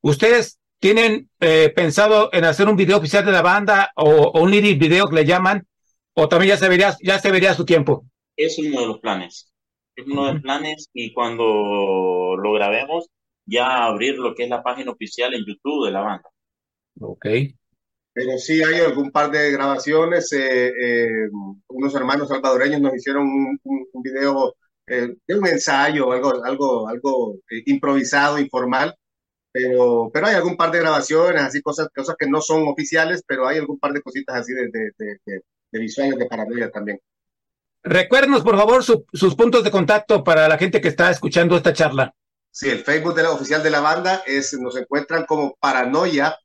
¿Ustedes 0.03 0.60
tienen 0.81 1.31
eh, 1.41 1.73
pensado 1.75 2.31
en 2.33 2.45
hacer 2.45 2.69
un 2.69 2.77
video 2.77 2.99
oficial 2.99 3.25
de 3.25 3.33
la 3.33 3.43
banda 3.43 3.93
o, 3.97 4.05
o 4.11 4.43
un 4.43 4.51
lyric 4.51 4.79
video 4.81 5.09
que 5.09 5.17
le 5.17 5.27
llaman? 5.27 5.67
¿O 6.15 6.29
también 6.29 6.51
ya 6.51 6.57
se 6.59 6.69
vería, 6.69 6.97
ya 7.03 7.19
se 7.21 7.31
vería 7.31 7.53
a 7.53 7.55
su 7.55 7.65
tiempo? 7.65 8.05
Es 8.37 8.59
uno 8.59 8.81
de 8.81 8.87
los 8.89 8.99
planes. 8.99 9.53
Es 9.95 10.05
uno 10.07 10.27
de 10.27 10.33
los 10.33 10.43
planes 10.43 10.89
y 10.93 11.13
cuando 11.13 11.45
lo 12.37 12.53
grabemos, 12.55 13.07
ya 13.47 13.85
abrir 13.85 14.19
lo 14.19 14.35
que 14.35 14.45
es 14.45 14.51
la 14.51 14.63
página 14.65 14.91
oficial 14.93 15.33
en 15.35 15.45
YouTube 15.47 15.87
de 15.87 15.93
la 15.93 16.01
banda. 16.01 16.29
Ok. 17.01 17.27
Pero 18.13 18.39
sí 18.39 18.63
hay 18.63 18.81
algún 18.81 19.11
par 19.13 19.31
de 19.31 19.53
grabaciones. 19.53 20.33
eh, 20.33 20.69
eh, 20.69 21.29
unos 21.69 21.95
hermanos 21.95 22.29
salvadoreños 22.29 22.81
nos 22.81 22.95
hicieron 22.95 23.23
un, 23.29 23.59
un- 23.63 23.87
un 23.93 24.03
video 24.03 24.55
eh, 24.87 25.15
de 25.27 25.39
un 25.39 25.47
ensayo, 25.47 26.11
algo, 26.13 26.45
algo, 26.45 26.89
algo 26.89 27.35
eh, 27.51 27.63
improvisado, 27.67 28.39
informal. 28.39 28.95
Pero, 29.53 30.11
pero 30.13 30.27
hay 30.29 30.37
algún 30.37 30.57
par 30.57 30.71
de 30.71 30.79
grabaciones, 30.79 31.43
así 31.43 31.61
cosas, 31.61 31.89
cosas 31.95 32.15
que 32.19 32.29
no 32.29 32.41
son 32.41 32.69
oficiales, 32.69 33.23
pero 33.27 33.47
hay 33.49 33.59
algún 33.59 33.79
par 33.79 33.93
de 33.93 34.03
cositas 34.03 34.37
así 34.37 34.53
de, 34.53 34.69
de, 34.69 34.91
de, 34.97 35.19
de- 35.27 35.79
visuales 35.81 36.19
de 36.19 36.27
paranoia 36.27 36.71
también. 36.71 37.01
Recuérdenos, 37.83 38.43
por 38.43 38.57
favor, 38.57 38.85
su- 38.85 39.05
sus 39.13 39.35
puntos 39.35 39.65
de 39.65 39.71
contacto 39.71 40.23
para 40.23 40.47
la 40.49 40.59
gente 40.59 40.81
que 40.81 40.89
está 40.89 41.11
escuchando 41.11 41.57
esta 41.57 41.73
charla. 41.73 42.15
Sí, 42.53 42.69
el 42.69 42.81
Facebook 42.85 43.15
de 43.15 43.23
la 43.23 43.31
oficial 43.31 43.63
de 43.63 43.71
la 43.71 43.81
banda 43.81 44.23
es, 44.27 44.53
nos 44.61 44.77
encuentran 44.77 45.25
como 45.25 45.57
paranoia.hn. 45.61 46.39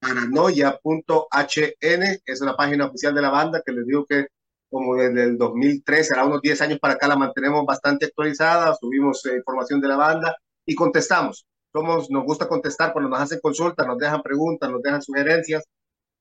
Paranoia.hn 0.00 2.02
es 2.24 2.40
la 2.40 2.56
página 2.56 2.86
oficial 2.86 3.14
de 3.14 3.22
la 3.22 3.30
banda 3.30 3.62
que 3.64 3.72
les 3.72 3.86
digo 3.86 4.04
que 4.06 4.26
como 4.70 4.96
desde 4.96 5.24
el 5.24 5.38
2003, 5.38 6.08
será 6.08 6.24
unos 6.26 6.42
10 6.42 6.60
años 6.60 6.78
para 6.78 6.94
acá, 6.94 7.08
la 7.08 7.16
mantenemos 7.16 7.64
bastante 7.64 8.06
actualizada, 8.06 8.74
subimos 8.74 9.24
eh, 9.26 9.36
información 9.36 9.80
de 9.80 9.88
la 9.88 9.96
banda 9.96 10.36
y 10.68 10.74
contestamos. 10.74 11.46
Somos, 11.72 12.10
nos 12.10 12.24
gusta 12.24 12.46
contestar 12.46 12.92
cuando 12.92 13.10
nos 13.10 13.20
hacen 13.20 13.40
consultas, 13.40 13.86
nos 13.86 13.98
dejan 13.98 14.22
preguntas, 14.22 14.70
nos 14.70 14.82
dejan 14.82 15.02
sugerencias, 15.02 15.64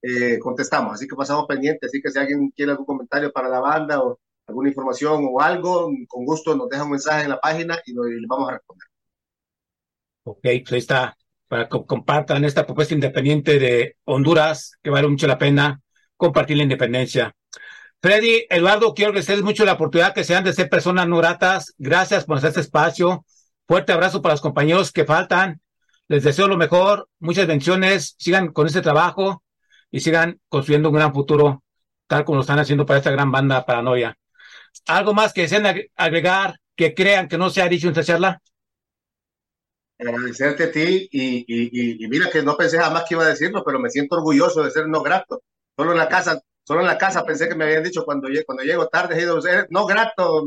eh, 0.02 0.40
contestamos. 0.40 0.94
Así 0.94 1.08
que 1.08 1.16
pasamos 1.16 1.46
pendientes. 1.48 1.90
Así 1.90 2.02
que 2.02 2.10
si 2.10 2.18
alguien 2.18 2.50
quiere 2.56 2.72
algún 2.72 2.86
comentario 2.86 3.32
para 3.32 3.50
la 3.50 3.60
banda 3.60 4.02
o 4.02 4.20
alguna 4.48 4.70
información 4.70 5.28
o 5.30 5.42
algo, 5.42 5.92
con 6.08 6.26
gusto 6.26 6.56
nos 6.56 6.70
deja 6.70 6.86
un 6.86 6.92
mensaje 6.92 7.24
en 7.26 7.30
la 7.32 7.40
página 7.40 7.78
y, 7.86 7.94
nos, 7.94 8.08
y 8.08 8.26
vamos 8.26 8.50
a 8.50 8.54
responder. 8.54 8.88
Ok, 10.24 10.40
pues 10.42 10.72
ahí 10.72 10.80
está, 10.80 11.18
para 11.50 11.68
que 11.68 11.86
compartan 11.86 12.46
esta 12.46 12.66
propuesta 12.66 12.94
independiente 12.94 13.60
de 13.60 13.98
Honduras, 14.06 14.78
que 14.82 14.90
vale 14.90 15.10
mucho 15.10 15.28
la 15.28 15.38
pena 15.38 15.82
compartir 16.16 16.56
la 16.56 16.64
independencia. 16.64 17.36
Freddy, 18.02 18.46
Eduardo, 18.50 18.94
quiero 18.94 19.10
agradecerles 19.10 19.44
mucho 19.44 19.66
la 19.66 19.74
oportunidad 19.74 20.14
que 20.14 20.24
sean 20.24 20.44
de 20.44 20.54
ser 20.54 20.70
personas 20.70 21.08
no 21.08 21.18
gratas. 21.18 21.74
Gracias 21.78 22.24
por 22.26 22.38
hacer 22.38 22.50
este 22.50 22.62
espacio. 22.62 23.26
Fuerte 23.68 23.92
abrazo 23.94 24.22
para 24.22 24.34
los 24.34 24.42
compañeros 24.42 24.92
que 24.92 25.06
faltan. 25.06 25.62
Les 26.08 26.24
deseo 26.24 26.48
lo 26.48 26.58
mejor, 26.58 27.10
muchas 27.20 27.48
bendiciones. 27.48 28.16
Sigan 28.18 28.52
con 28.54 28.68
este 28.68 28.82
trabajo 28.82 29.44
y 29.92 30.00
sigan 30.00 30.40
construyendo 30.50 30.90
un 30.90 30.96
gran 30.96 31.14
futuro, 31.14 31.64
tal 32.08 32.24
como 32.26 32.38
lo 32.38 32.42
están 32.42 32.60
haciendo 32.60 32.86
para 32.86 33.00
esta 33.00 33.12
gran 33.12 33.32
banda 33.32 33.66
Paranoia. 33.66 34.18
¿Algo 34.88 35.14
más 35.14 35.34
que 35.34 35.42
deseen 35.44 35.66
ag- 35.66 35.92
agregar 35.96 36.60
que 36.76 36.96
crean 36.96 37.28
que 37.28 37.38
no 37.40 37.50
se 37.50 37.62
ha 37.62 37.70
dicho 37.70 37.88
en 37.88 37.92
esta 37.94 38.06
charla? 38.06 38.42
agradecerte 40.00 40.64
a 40.66 40.72
ti 40.72 41.10
y, 41.12 41.38
y, 41.40 41.46
y, 42.02 42.06
y 42.06 42.08
mira 42.08 42.30
que 42.32 42.44
no 42.44 42.56
pensé 42.58 42.78
jamás 42.80 43.06
que 43.08 43.16
iba 43.16 43.24
a 43.24 43.30
decirlo, 43.30 43.64
pero 43.66 43.80
me 43.80 43.90
siento 43.90 44.16
orgulloso 44.16 44.64
de 44.64 44.72
ser 44.72 44.88
no 44.88 45.02
grato. 45.02 45.42
Solo 45.76 45.92
en 45.92 45.98
la 45.98 46.08
casa, 46.10 46.40
solo 46.64 46.82
en 46.82 46.88
la 46.88 46.98
casa 46.98 47.26
pensé 47.26 47.48
que 47.50 47.56
me 47.56 47.66
habían 47.66 47.84
dicho 47.84 48.04
cuando, 48.06 48.28
cuando 48.46 48.64
llego 48.64 48.88
tarde, 48.90 49.18
he 49.18 49.22
ido, 49.24 49.40
"Eres 49.46 49.66
no 49.70 49.86
grato, 49.86 50.46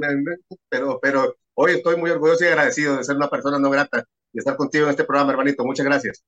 pero, 0.68 0.98
pero 1.00 1.36
hoy 1.62 1.72
estoy 1.72 1.96
muy 1.96 2.10
orgulloso 2.10 2.44
y 2.44 2.48
agradecido 2.48 2.96
de 2.96 3.04
ser 3.04 3.16
una 3.16 3.28
persona 3.28 3.58
no 3.58 3.68
grata 3.68 4.04
y 4.32 4.38
estar 4.38 4.56
contigo 4.56 4.84
en 4.84 4.90
este 4.90 5.04
programa, 5.04 5.32
hermanito. 5.32 5.62
Muchas 5.64 5.84
gracias. 5.84 6.24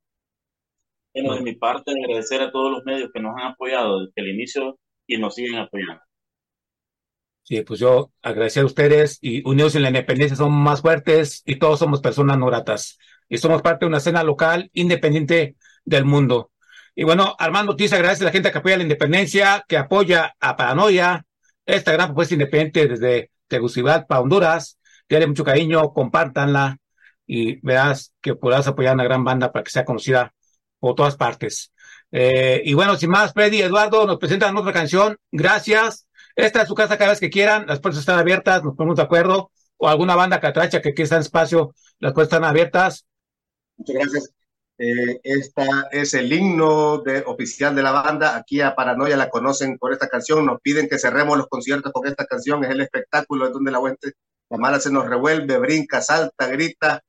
Bueno, 1.15 1.35
de 1.35 1.41
mi 1.41 1.55
parte, 1.55 1.91
agradecer 1.91 2.43
a 2.43 2.53
todos 2.53 2.71
los 2.71 2.85
medios 2.85 3.11
que 3.13 3.21
nos 3.21 3.35
han 3.37 3.53
apoyado 3.53 4.01
desde 4.01 4.13
el 4.17 4.29
inicio 4.29 4.79
y 5.07 5.17
nos 5.17 5.35
siguen 5.35 5.57
apoyando. 5.57 6.03
Sí, 7.45 7.63
pues 7.63 7.81
yo 7.81 8.13
agradecer 8.23 8.63
a 8.63 8.67
ustedes 8.67 9.19
y 9.21 9.47
unidos 9.49 9.75
en 9.75 9.83
la 9.83 9.89
independencia 9.89 10.37
somos 10.37 10.63
más 10.63 10.81
fuertes 10.83 11.43
y 11.45 11.59
todos 11.59 11.79
somos 11.79 12.01
personas 12.01 12.39
no 12.39 12.47
gratas. 12.47 12.99
Y 13.29 13.39
somos 13.39 13.63
parte 13.63 13.85
de 13.85 13.89
una 13.89 13.99
escena 13.99 14.23
local 14.23 14.71
independiente 14.75 15.57
del 15.85 16.05
mundo. 16.05 16.51
Y 16.95 17.05
bueno, 17.05 17.35
Armando 17.39 17.73
Ortiz 17.73 17.93
agradece 17.95 18.23
a 18.23 18.27
la 18.27 18.33
gente 18.33 18.53
que 18.53 18.59
apoya 18.59 18.77
la 18.77 18.83
independencia, 18.83 19.65
que 19.67 19.79
apoya 19.79 20.35
a 20.41 20.57
Paranoia, 20.57 21.25
esta 21.65 21.93
gran 21.93 22.09
propuesta 22.09 22.35
independiente 22.35 22.87
desde 22.87 23.31
Tegucigalpa, 23.49 24.21
Honduras. 24.21 24.79
Tiene 25.13 25.27
mucho 25.27 25.45
cariño, 25.45 25.93
compártanla 25.93 26.79
y 27.27 27.61
verás 27.61 28.15
que 28.23 28.35
podrás 28.35 28.67
apoyar 28.67 28.93
a 28.93 28.95
una 28.95 29.05
gran 29.05 29.23
banda 29.23 29.53
para 29.53 29.63
que 29.63 29.71
sea 29.71 29.85
conocida 29.85 30.33
por 30.79 30.95
todas 30.95 31.17
partes. 31.17 31.71
Eh, 32.11 32.63
y 32.65 32.73
bueno, 32.73 32.97
sin 32.97 33.11
más, 33.11 33.35
Freddy, 33.35 33.61
Eduardo, 33.61 34.07
nos 34.07 34.17
presentan 34.17 34.57
otra 34.57 34.73
canción. 34.73 35.19
Gracias. 35.31 36.09
Esta 36.35 36.63
es 36.63 36.69
su 36.69 36.75
casa 36.75 36.97
cada 36.97 37.11
vez 37.11 37.21
que 37.21 37.29
quieran, 37.29 37.67
las 37.67 37.81
puertas 37.81 38.01
están 38.01 38.19
abiertas, 38.19 38.65
nos 38.65 38.75
ponemos 38.75 38.97
de 38.97 39.03
acuerdo, 39.03 39.51
o 39.77 39.87
alguna 39.87 40.17
banda 40.17 40.41
catracha 40.41 40.81
que 40.81 40.95
quiera 40.95 41.05
estar 41.05 41.19
en 41.19 41.25
espacio, 41.25 41.75
las 41.99 42.15
puertas 42.15 42.33
están 42.33 42.49
abiertas. 42.49 43.05
Muchas 43.77 43.97
gracias. 43.97 44.33
Eh, 44.79 45.21
esta 45.25 45.89
es 45.93 46.15
el 46.15 46.33
himno 46.33 47.03
de, 47.03 47.23
oficial 47.27 47.77
de 47.77 47.83
la 47.83 47.93
banda. 47.93 48.35
Aquí 48.35 48.63
a 48.63 48.75
Paranoia 48.75 49.19
la 49.19 49.29
conocen 49.29 49.77
por 49.77 49.93
esta 49.93 50.09
canción. 50.09 50.47
Nos 50.47 50.59
piden 50.63 50.89
que 50.89 50.99
cerremos 50.99 51.37
los 51.37 51.49
conciertos 51.49 51.93
con 51.93 52.07
esta 52.07 52.25
canción. 52.25 52.65
Es 52.65 52.71
el 52.71 52.81
espectáculo 52.81 53.51
donde 53.51 53.71
la, 53.71 53.81
gente, 53.83 54.15
la 54.53 54.59
mala 54.59 54.79
se 54.79 54.93
nos 54.93 55.09
revuelve, 55.09 55.57
brinca, 55.59 56.03
salta, 56.03 56.47
grita. 56.49 57.03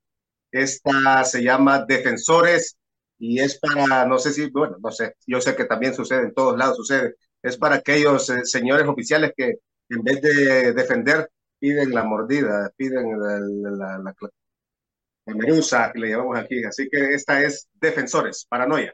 Esta 0.50 1.26
se 1.26 1.44
llama 1.44 1.84
Defensores 1.86 2.78
y 3.20 3.42
es 3.42 3.60
para, 3.60 4.06
no 4.06 4.18
sé 4.18 4.32
si, 4.32 4.50
bueno, 4.50 4.78
no 4.82 4.92
sé, 4.92 5.16
yo 5.28 5.42
sé 5.42 5.54
que 5.56 5.66
también 5.66 5.94
sucede 5.94 6.22
en 6.24 6.34
todos 6.34 6.58
lados, 6.58 6.78
sucede. 6.78 7.16
Es 7.42 7.58
para 7.58 7.76
aquellos 7.76 8.30
eh, 8.30 8.46
señores 8.46 8.88
oficiales 8.88 9.34
que 9.36 9.56
en 9.90 10.04
vez 10.04 10.22
de 10.22 10.72
defender 10.74 11.30
piden 11.60 11.92
la 11.92 12.06
mordida, 12.06 12.72
piden 12.78 13.20
la, 13.20 13.40
la, 13.40 13.98
la, 14.00 15.92
que 15.92 16.00
le 16.00 16.10
llamamos 16.12 16.40
aquí. 16.40 16.64
Así 16.64 16.88
que 16.90 17.14
esta 17.14 17.42
es 17.42 17.68
Defensores, 17.74 18.46
Paranoia. 18.48 18.94